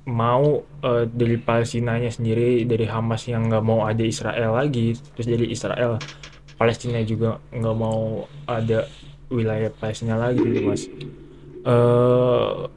Mau 0.10 0.65
eh, 0.82 1.06
dari 1.06 1.38
Palestinanya 1.38 2.10
sendiri, 2.10 2.65
dari 2.65 2.89
Hamas 2.89 3.30
yang 3.30 3.46
nggak 3.54 3.65
mau 3.65 3.86
ada 3.86 4.02
Israel 4.02 4.58
lagi, 4.58 4.98
terus 5.13 5.30
dari 5.30 5.46
Israel, 5.54 6.02
Palestina 6.58 7.02
juga 7.06 7.38
nggak 7.54 7.76
mau 7.78 8.26
ada 8.50 8.89
wilayah 9.30 9.70
Palestina 9.74 10.18
lagi 10.18 10.41
gitu 10.41 10.62
mas. 10.65 10.89
Eh 11.65 12.69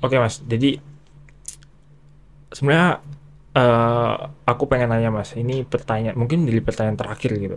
Oke 0.00 0.16
mas, 0.16 0.40
jadi 0.48 0.80
sebenarnya 2.48 3.04
eh, 3.52 4.14
aku 4.48 4.64
pengen 4.64 4.88
nanya 4.88 5.12
mas, 5.12 5.36
ini 5.36 5.60
pertanyaan 5.68 6.16
mungkin 6.16 6.48
jadi 6.48 6.60
pertanyaan 6.64 6.96
terakhir 6.96 7.36
gitu. 7.36 7.56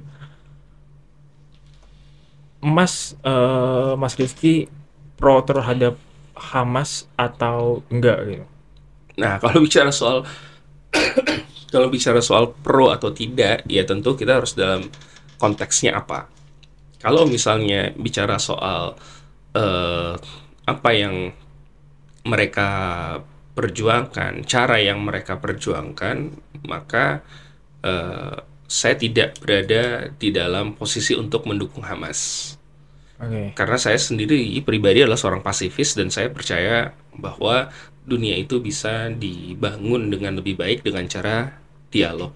Mas, 2.63 3.15
eh, 3.23 3.93
Mas 3.95 4.15
Rifki 4.19 4.67
pro 5.19 5.39
terhadap 5.43 5.95
Hamas 6.35 7.07
atau 7.15 7.83
enggak 7.87 8.19
gitu? 8.27 8.45
Nah, 9.15 9.39
kalau 9.39 9.63
bicara 9.63 9.91
soal 9.95 10.27
kalau 11.73 11.87
bicara 11.87 12.19
soal 12.19 12.51
pro 12.59 12.91
atau 12.91 13.15
tidak, 13.15 13.63
ya 13.71 13.87
tentu 13.87 14.19
kita 14.19 14.43
harus 14.43 14.51
dalam 14.51 14.91
konteksnya 15.39 15.95
apa. 15.95 16.27
Kalau 16.99 17.23
misalnya 17.23 17.95
bicara 17.95 18.35
soal 18.35 18.99
eh, 19.55 20.15
apa 20.63 20.89
yang 20.95 21.35
mereka 22.23 22.69
perjuangkan, 23.53 24.47
cara 24.47 24.79
yang 24.81 25.03
mereka 25.03 25.37
perjuangkan, 25.37 26.33
maka 26.65 27.21
eh, 27.85 28.37
saya 28.65 28.95
tidak 28.97 29.37
berada 29.37 30.09
di 30.17 30.33
dalam 30.33 30.73
posisi 30.73 31.13
untuk 31.13 31.45
mendukung 31.45 31.85
Hamas. 31.85 32.53
Oke, 33.21 33.53
Karena 33.53 33.77
saya 33.77 33.99
sendiri 33.99 34.57
pribadi 34.65 35.05
adalah 35.05 35.19
seorang 35.19 35.45
pasifis 35.45 35.93
dan 35.93 36.09
saya 36.09 36.33
percaya 36.33 36.97
bahwa 37.13 37.69
dunia 38.03 38.35
itu 38.35 38.59
bisa 38.59 39.13
dibangun 39.13 40.09
dengan 40.09 40.41
lebih 40.41 40.57
baik 40.57 40.81
dengan 40.81 41.05
cara 41.05 41.61
dialog. 41.93 42.33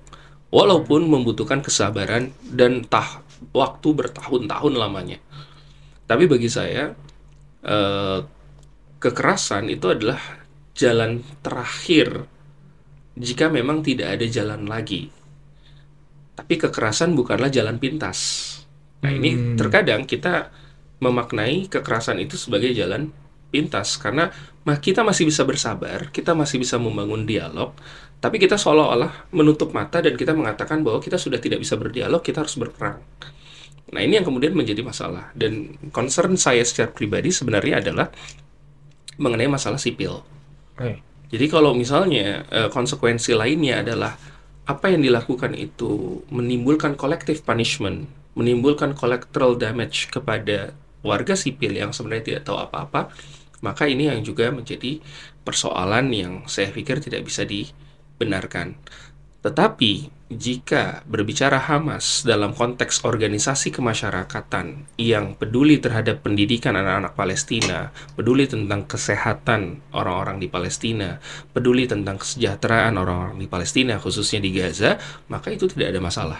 Walaupun 0.47 1.09
membutuhkan 1.11 1.59
kesabaran 1.59 2.31
dan 2.47 2.85
tah 2.87 3.19
waktu 3.51 3.87
bertahun-tahun 3.91 4.73
lamanya. 4.77 5.19
Tapi 6.07 6.23
bagi 6.23 6.47
saya 6.47 6.95
eh, 7.63 8.19
kekerasan 9.03 9.69
itu 9.69 9.87
adalah 9.93 10.19
jalan 10.77 11.21
terakhir 11.45 12.25
jika 13.17 13.49
memang 13.49 13.81
tidak 13.83 14.07
ada 14.19 14.25
jalan 14.29 14.63
lagi. 14.69 15.11
Tapi 16.37 16.53
kekerasan 16.61 17.17
bukanlah 17.17 17.49
jalan 17.49 17.81
pintas. 17.81 18.19
Nah, 19.01 19.11
ini 19.13 19.29
Hmm. 19.33 19.57
terkadang 19.57 20.05
kita 20.05 20.53
memaknai 21.01 21.69
kekerasan 21.69 22.17
itu 22.21 22.37
sebagai 22.37 22.73
jalan 22.73 23.13
pintas 23.53 23.97
karena 23.97 24.29
kita 24.67 25.01
masih 25.07 25.25
bisa 25.29 25.47
bersabar, 25.47 26.11
kita 26.11 26.35
masih 26.35 26.59
bisa 26.61 26.75
membangun 26.77 27.23
dialog, 27.25 27.73
tapi 28.19 28.37
kita 28.43 28.59
seolah-olah 28.59 29.31
menutup 29.31 29.71
mata 29.71 30.03
dan 30.03 30.13
kita 30.19 30.35
mengatakan 30.35 30.83
bahwa 30.85 30.99
kita 30.99 31.15
sudah 31.15 31.39
tidak 31.39 31.63
bisa 31.63 31.79
berdialog, 31.79 32.21
kita 32.21 32.43
harus 32.43 32.57
berperang. 32.59 32.99
Nah, 33.87 34.03
ini 34.03 34.19
yang 34.19 34.27
kemudian 34.27 34.51
menjadi 34.51 34.83
masalah 34.83 35.31
dan 35.31 35.79
concern 35.95 36.35
saya 36.35 36.59
secara 36.67 36.91
pribadi 36.91 37.31
sebenarnya 37.31 37.79
adalah 37.79 38.11
mengenai 39.15 39.47
masalah 39.47 39.79
sipil. 39.79 40.21
oke, 40.75 40.91
Jadi 41.31 41.45
kalau 41.47 41.71
misalnya 41.71 42.43
eh, 42.51 42.69
konsekuensi 42.71 43.31
lainnya 43.35 43.83
adalah 43.83 44.15
apa 44.67 44.91
yang 44.91 44.99
dilakukan 44.99 45.55
itu 45.55 46.21
menimbulkan 46.27 46.99
collective 46.99 47.39
punishment, 47.47 48.11
menimbulkan 48.35 48.91
collateral 48.91 49.55
damage 49.55 50.11
kepada 50.11 50.75
warga 50.99 51.39
sipil 51.39 51.71
yang 51.71 51.95
sebenarnya 51.95 52.35
tidak 52.35 52.43
tahu 52.51 52.59
apa-apa, 52.59 53.07
maka 53.63 53.87
ini 53.87 54.11
yang 54.11 54.19
juga 54.21 54.51
menjadi 54.51 54.99
persoalan 55.47 56.11
yang 56.11 56.33
saya 56.51 56.69
pikir 56.69 56.99
tidak 56.99 57.23
bisa 57.23 57.47
dibenarkan. 57.47 58.75
Tetapi 59.41 60.16
jika 60.27 61.07
berbicara 61.07 61.55
Hamas 61.55 62.27
dalam 62.27 62.51
konteks 62.51 63.07
organisasi 63.07 63.71
kemasyarakatan 63.71 64.91
yang 64.99 65.39
peduli 65.39 65.79
terhadap 65.79 66.19
pendidikan 66.19 66.75
anak-anak 66.75 67.15
Palestina, 67.15 67.95
peduli 68.19 68.43
tentang 68.43 68.83
kesehatan 68.83 69.79
orang-orang 69.95 70.43
di 70.43 70.51
Palestina, 70.51 71.15
peduli 71.55 71.87
tentang 71.87 72.19
kesejahteraan 72.19 72.99
orang-orang 72.99 73.39
di 73.39 73.47
Palestina 73.47 73.95
khususnya 74.03 74.43
di 74.43 74.51
Gaza, 74.51 74.99
maka 75.31 75.47
itu 75.47 75.63
tidak 75.71 75.95
ada 75.95 76.01
masalah. 76.03 76.39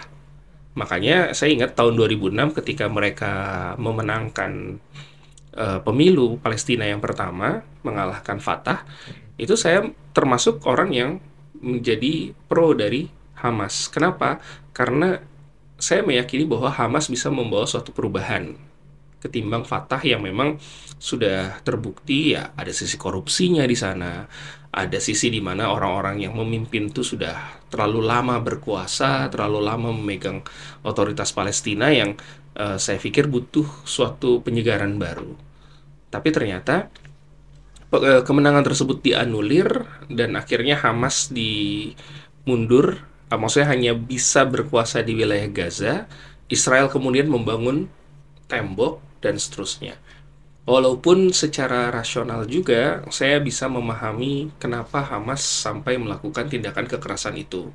Makanya 0.76 1.32
saya 1.32 1.56
ingat 1.56 1.72
tahun 1.72 1.96
2006 1.96 2.60
ketika 2.60 2.92
mereka 2.92 3.32
memenangkan 3.80 4.76
eh, 5.56 5.80
pemilu 5.80 6.36
Palestina 6.44 6.84
yang 6.84 7.00
pertama 7.00 7.64
mengalahkan 7.80 8.36
Fatah, 8.36 8.84
itu 9.40 9.56
saya 9.56 9.80
termasuk 10.12 10.60
orang 10.68 10.92
yang 10.92 11.10
menjadi 11.58 12.36
pro 12.46 12.76
dari 12.76 13.17
Hamas. 13.40 13.88
Kenapa? 13.88 14.42
Karena 14.74 15.22
saya 15.78 16.02
meyakini 16.02 16.44
bahwa 16.44 16.70
Hamas 16.74 17.06
bisa 17.06 17.30
membawa 17.30 17.64
suatu 17.64 17.94
perubahan 17.94 18.58
ketimbang 19.18 19.66
Fatah 19.66 19.98
yang 20.02 20.22
memang 20.22 20.58
sudah 20.98 21.58
terbukti 21.66 22.38
ya 22.38 22.54
ada 22.54 22.70
sisi 22.70 22.94
korupsinya 22.94 23.66
di 23.66 23.74
sana, 23.74 24.26
ada 24.70 24.98
sisi 25.02 25.30
di 25.30 25.42
mana 25.42 25.74
orang-orang 25.74 26.22
yang 26.22 26.34
memimpin 26.38 26.90
itu 26.90 27.02
sudah 27.02 27.66
terlalu 27.70 28.06
lama 28.06 28.38
berkuasa, 28.38 29.26
terlalu 29.30 29.60
lama 29.62 29.90
memegang 29.90 30.42
otoritas 30.86 31.34
Palestina 31.34 31.90
yang 31.90 32.14
eh, 32.54 32.78
saya 32.78 32.98
pikir 32.98 33.26
butuh 33.26 33.66
suatu 33.82 34.42
penyegaran 34.42 34.98
baru. 34.98 35.34
Tapi 36.08 36.28
ternyata 36.30 36.88
eh, 37.94 38.22
kemenangan 38.22 38.64
tersebut 38.66 39.02
dianulir 39.02 39.86
dan 40.10 40.38
akhirnya 40.38 40.78
Hamas 40.78 41.30
dimundur, 41.34 42.86
eh, 42.94 43.07
maksudnya 43.36 43.68
hanya 43.68 43.92
bisa 43.92 44.48
berkuasa 44.48 45.04
di 45.04 45.12
wilayah 45.12 45.48
Gaza. 45.52 46.08
Israel 46.48 46.88
kemudian 46.88 47.28
membangun 47.28 47.92
tembok 48.48 49.04
dan 49.20 49.36
seterusnya. 49.36 50.00
Walaupun 50.68 51.32
secara 51.32 51.88
rasional 51.88 52.44
juga 52.44 53.04
saya 53.08 53.40
bisa 53.40 53.68
memahami 53.68 54.52
kenapa 54.60 55.00
Hamas 55.00 55.40
sampai 55.40 55.96
melakukan 56.00 56.48
tindakan 56.48 56.88
kekerasan 56.88 57.36
itu. 57.40 57.72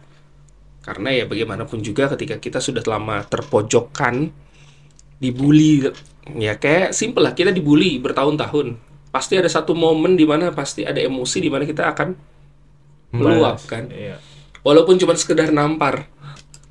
Karena 0.81 1.09
ya 1.13 1.25
bagaimanapun 1.29 1.81
juga 1.81 2.09
ketika 2.13 2.37
kita 2.37 2.59
sudah 2.61 2.85
lama 2.85 3.25
terpojokkan, 3.25 4.29
dibully, 5.17 5.89
ya 6.37 6.59
kayak 6.59 6.91
simple 6.91 7.23
lah 7.23 7.33
kita 7.33 7.53
dibully 7.55 7.97
bertahun-tahun. 7.97 8.77
Pasti 9.13 9.37
ada 9.37 9.49
satu 9.49 9.77
momen 9.77 10.17
di 10.17 10.25
mana 10.25 10.49
pasti 10.53 10.85
ada 10.85 10.97
emosi 10.97 11.37
di 11.41 11.49
mana 11.49 11.63
kita 11.65 11.93
akan 11.93 12.09
meluap 13.13 13.61
kan. 13.69 13.89
Iya. 13.89 14.33
Walaupun 14.63 14.95
cuma 14.95 15.13
sekedar 15.19 15.52
nampar. 15.52 16.08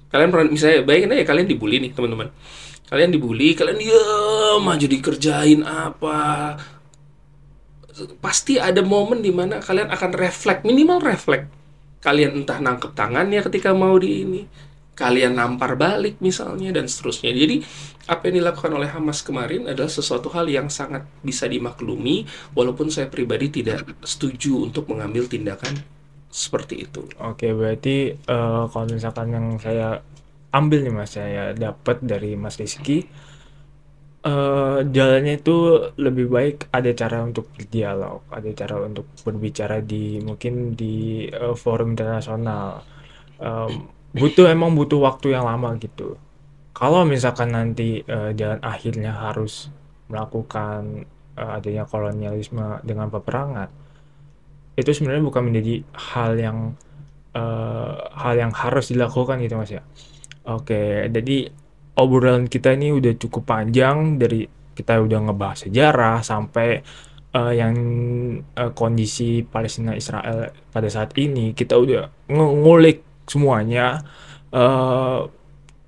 Kalian 0.08 0.28
pernah 0.32 0.48
misalnya 0.48 0.84
bayangin 0.84 1.12
aja 1.16 1.24
kalian 1.28 1.46
dibully 1.48 1.76
nih 1.80 1.92
teman-teman. 1.92 2.28
Kalian 2.88 3.08
dibully, 3.08 3.56
kalian 3.56 3.80
diam 3.80 4.64
aja 4.68 4.84
dikerjain 4.84 5.64
apa. 5.64 6.56
Pasti 8.20 8.60
ada 8.60 8.84
momen 8.84 9.24
di 9.24 9.32
mana 9.32 9.60
kalian 9.60 9.88
akan 9.88 10.10
refleks, 10.12 10.64
minimal 10.64 11.00
refleks. 11.00 11.48
Kalian 12.04 12.44
entah 12.44 12.60
nangkep 12.60 12.92
tangannya 12.92 13.40
ketika 13.46 13.72
mau 13.72 13.96
di 13.96 14.26
ini, 14.26 14.42
kalian 14.92 15.40
nampar 15.40 15.76
balik 15.80 16.20
misalnya 16.20 16.72
dan 16.76 16.84
seterusnya. 16.84 17.32
Jadi 17.32 17.64
apa 18.08 18.28
yang 18.28 18.44
dilakukan 18.44 18.72
oleh 18.76 18.88
Hamas 18.92 19.24
kemarin 19.24 19.68
adalah 19.68 19.88
sesuatu 19.88 20.28
hal 20.32 20.48
yang 20.52 20.68
sangat 20.68 21.08
bisa 21.24 21.48
dimaklumi 21.48 22.28
walaupun 22.52 22.92
saya 22.92 23.08
pribadi 23.08 23.62
tidak 23.62 23.88
setuju 24.04 24.68
untuk 24.68 24.92
mengambil 24.92 25.24
tindakan 25.24 26.01
seperti 26.32 26.74
itu. 26.88 27.02
Oke, 27.28 27.52
berarti 27.60 27.96
eh, 28.16 28.62
kalau 28.72 28.86
misalkan 28.96 29.28
yang 29.36 29.46
saya 29.60 30.00
ambil 30.58 30.78
nih 30.84 30.94
Mas, 30.98 31.10
saya 31.16 31.52
dapat 31.56 31.96
dari 32.10 32.30
Mas 32.42 32.56
Rizky, 32.60 32.98
eh 34.22 34.78
jalannya 34.96 35.34
itu 35.42 35.56
lebih 35.98 36.26
baik 36.36 36.56
ada 36.78 36.90
cara 37.00 37.18
untuk 37.28 37.44
berdialog, 37.54 38.22
ada 38.30 38.50
cara 38.60 38.76
untuk 38.88 39.06
berbicara 39.26 39.76
di 39.82 40.22
mungkin 40.22 40.54
di 40.80 41.26
eh, 41.28 41.54
forum 41.62 41.88
internasional. 41.94 42.82
Em, 43.42 43.72
butuh 44.20 44.46
emang 44.54 44.72
butuh 44.78 45.00
waktu 45.08 45.26
yang 45.36 45.44
lama 45.50 45.70
gitu. 45.80 46.18
Kalau 46.78 47.02
misalkan 47.14 47.50
nanti 47.58 48.02
eh, 48.06 48.30
jalan 48.40 48.60
akhirnya 48.62 49.12
harus 49.24 49.68
melakukan 50.10 51.06
eh, 51.40 51.50
adanya 51.58 51.84
kolonialisme 51.92 52.80
dengan 52.86 53.08
peperangan, 53.14 53.68
itu 54.76 54.90
sebenarnya 54.92 55.24
bukan 55.24 55.42
menjadi 55.52 55.74
hal 55.92 56.32
yang 56.40 56.58
eh, 57.36 57.94
hal 58.16 58.34
yang 58.36 58.52
harus 58.52 58.92
dilakukan 58.92 59.40
gitu 59.44 59.54
Mas 59.60 59.72
ya. 59.72 59.82
Oke, 60.48 61.06
jadi 61.12 61.52
obrolan 61.96 62.48
kita 62.48 62.74
ini 62.74 62.90
udah 62.90 63.12
cukup 63.20 63.46
panjang 63.46 64.16
dari 64.16 64.48
kita 64.72 64.98
udah 65.04 65.18
ngebahas 65.28 65.68
sejarah 65.68 66.24
sampai 66.24 66.80
eh, 67.36 67.52
yang 67.56 67.74
eh, 68.42 68.70
kondisi 68.72 69.44
Palestina 69.44 69.92
Israel 69.96 70.52
pada 70.72 70.88
saat 70.88 71.12
ini 71.20 71.52
kita 71.52 71.76
udah 71.76 72.32
ngulik 72.32 73.04
semuanya. 73.28 74.00
Eh, 74.52 75.20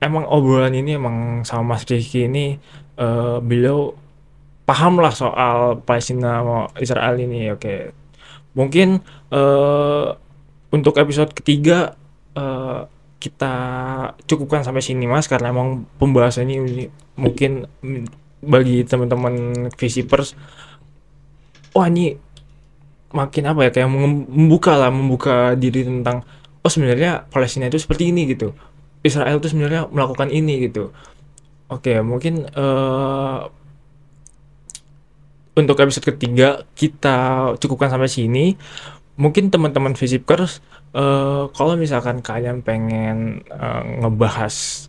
emang 0.04 0.24
obrolan 0.28 0.76
ini 0.76 1.00
emang 1.00 1.42
sama 1.48 1.76
Mas 1.76 1.88
Rizky 1.88 2.28
ini 2.28 2.56
eh, 3.00 3.36
beliau 3.40 3.96
paham 4.64 5.00
lah 5.00 5.12
soal 5.12 5.80
Palestina 5.84 6.40
Israel 6.80 7.16
ini. 7.20 7.52
Oke, 7.52 8.03
mungkin 8.54 9.02
eh, 9.30 10.06
untuk 10.70 10.94
episode 10.98 11.30
ketiga 11.34 11.98
eh, 12.34 12.80
kita 13.18 13.54
cukupkan 14.28 14.62
sampai 14.66 14.84
sini 14.84 15.08
mas 15.08 15.30
karena 15.30 15.48
emang 15.48 15.88
pembahasan 15.96 16.50
ini 16.50 16.90
mungkin 17.16 17.64
bagi 18.44 18.84
teman-teman 18.84 19.66
visipers 19.80 20.36
wah 21.72 21.88
ini 21.88 22.14
makin 23.14 23.44
apa 23.46 23.60
ya 23.66 23.70
kayak 23.70 23.88
mem- 23.88 24.26
membuka 24.28 24.74
lah 24.74 24.90
membuka 24.90 25.54
diri 25.54 25.86
tentang 25.86 26.26
oh 26.60 26.70
sebenarnya 26.70 27.30
Palestina 27.30 27.70
itu 27.70 27.78
seperti 27.78 28.10
ini 28.10 28.26
gitu. 28.28 28.52
Israel 29.04 29.38
itu 29.38 29.52
sebenarnya 29.52 29.86
melakukan 29.92 30.32
ini 30.32 30.66
gitu. 30.68 30.90
Oke 31.70 32.02
mungkin 32.02 32.44
eh, 32.50 33.38
untuk 35.54 35.78
episode 35.78 36.14
ketiga 36.14 36.66
kita 36.74 37.50
cukupkan 37.62 37.90
sampai 37.90 38.10
sini. 38.10 38.58
Mungkin 39.14 39.54
teman-teman 39.54 39.94
Visipers 39.94 40.58
eh, 40.90 41.44
kalau 41.54 41.74
misalkan 41.78 42.18
kalian 42.18 42.66
pengen 42.66 43.46
eh, 43.46 43.82
ngebahas 44.02 44.86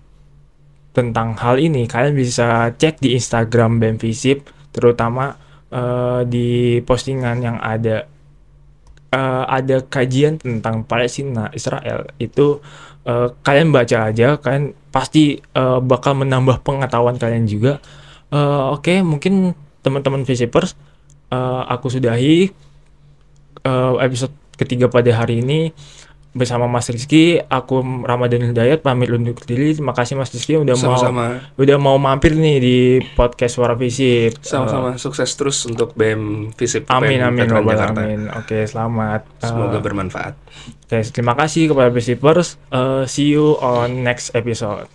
tentang 0.96 1.36
hal 1.38 1.60
ini 1.60 1.86
kalian 1.86 2.16
bisa 2.16 2.72
cek 2.74 3.04
di 3.04 3.14
Instagram 3.14 3.78
BEM 3.78 4.02
Visip 4.02 4.50
terutama 4.74 5.38
eh, 5.70 6.26
di 6.26 6.82
postingan 6.82 7.38
yang 7.46 7.58
ada 7.62 8.10
eh, 9.14 9.44
ada 9.46 9.78
kajian 9.86 10.42
tentang 10.42 10.90
Palestina 10.90 11.54
Israel. 11.54 12.10
Itu 12.18 12.66
eh, 13.06 13.30
kalian 13.46 13.70
baca 13.70 14.10
aja 14.10 14.42
kalian 14.42 14.74
pasti 14.90 15.38
eh, 15.38 15.80
bakal 15.86 16.18
menambah 16.18 16.66
pengetahuan 16.66 17.22
kalian 17.22 17.46
juga. 17.46 17.78
Eh, 18.34 18.64
oke 18.74 19.06
mungkin 19.06 19.54
teman-teman 19.86 20.26
Visipers 20.26 20.74
eh, 21.30 21.62
aku 21.70 21.94
sudahi 21.94 22.50
eh, 23.62 23.94
episode 24.02 24.34
ketiga 24.58 24.90
pada 24.90 25.14
hari 25.14 25.46
ini 25.46 25.70
bersama 26.36 26.68
Mas 26.68 26.92
Rizky 26.92 27.40
aku 27.40 27.80
Ramadan 28.04 28.52
Hidayat 28.52 28.84
pamit 28.84 29.08
undur 29.08 29.40
diri. 29.40 29.72
Terima 29.72 29.96
kasih 29.96 30.20
Mas 30.20 30.36
Rizky 30.36 30.60
udah 30.60 30.76
mau 30.76 31.00
Sama-sama. 31.00 31.40
udah 31.56 31.78
mau 31.80 31.96
mampir 31.96 32.36
nih 32.36 32.58
di 32.60 32.78
podcast 33.16 33.56
Suara 33.56 33.72
Visip 33.72 34.36
Sama-sama. 34.44 35.00
Sukses 35.00 35.32
terus 35.32 35.64
untuk 35.64 35.96
BEM 35.96 36.52
Visip 36.60 36.92
amin 36.92 37.24
UPN 37.24 37.28
amin 37.32 37.48
robbal 37.48 37.80
amin. 37.80 38.20
Oke 38.36 38.68
selamat. 38.68 39.24
Semoga 39.40 39.80
bermanfaat. 39.80 40.36
oke 40.92 41.00
terima 41.16 41.40
kasih 41.40 41.72
kepada 41.72 41.88
Visipers 41.88 42.60
Eh, 42.68 43.08
see 43.08 43.32
you 43.32 43.56
on 43.64 44.04
next 44.04 44.36
episode 44.36 44.92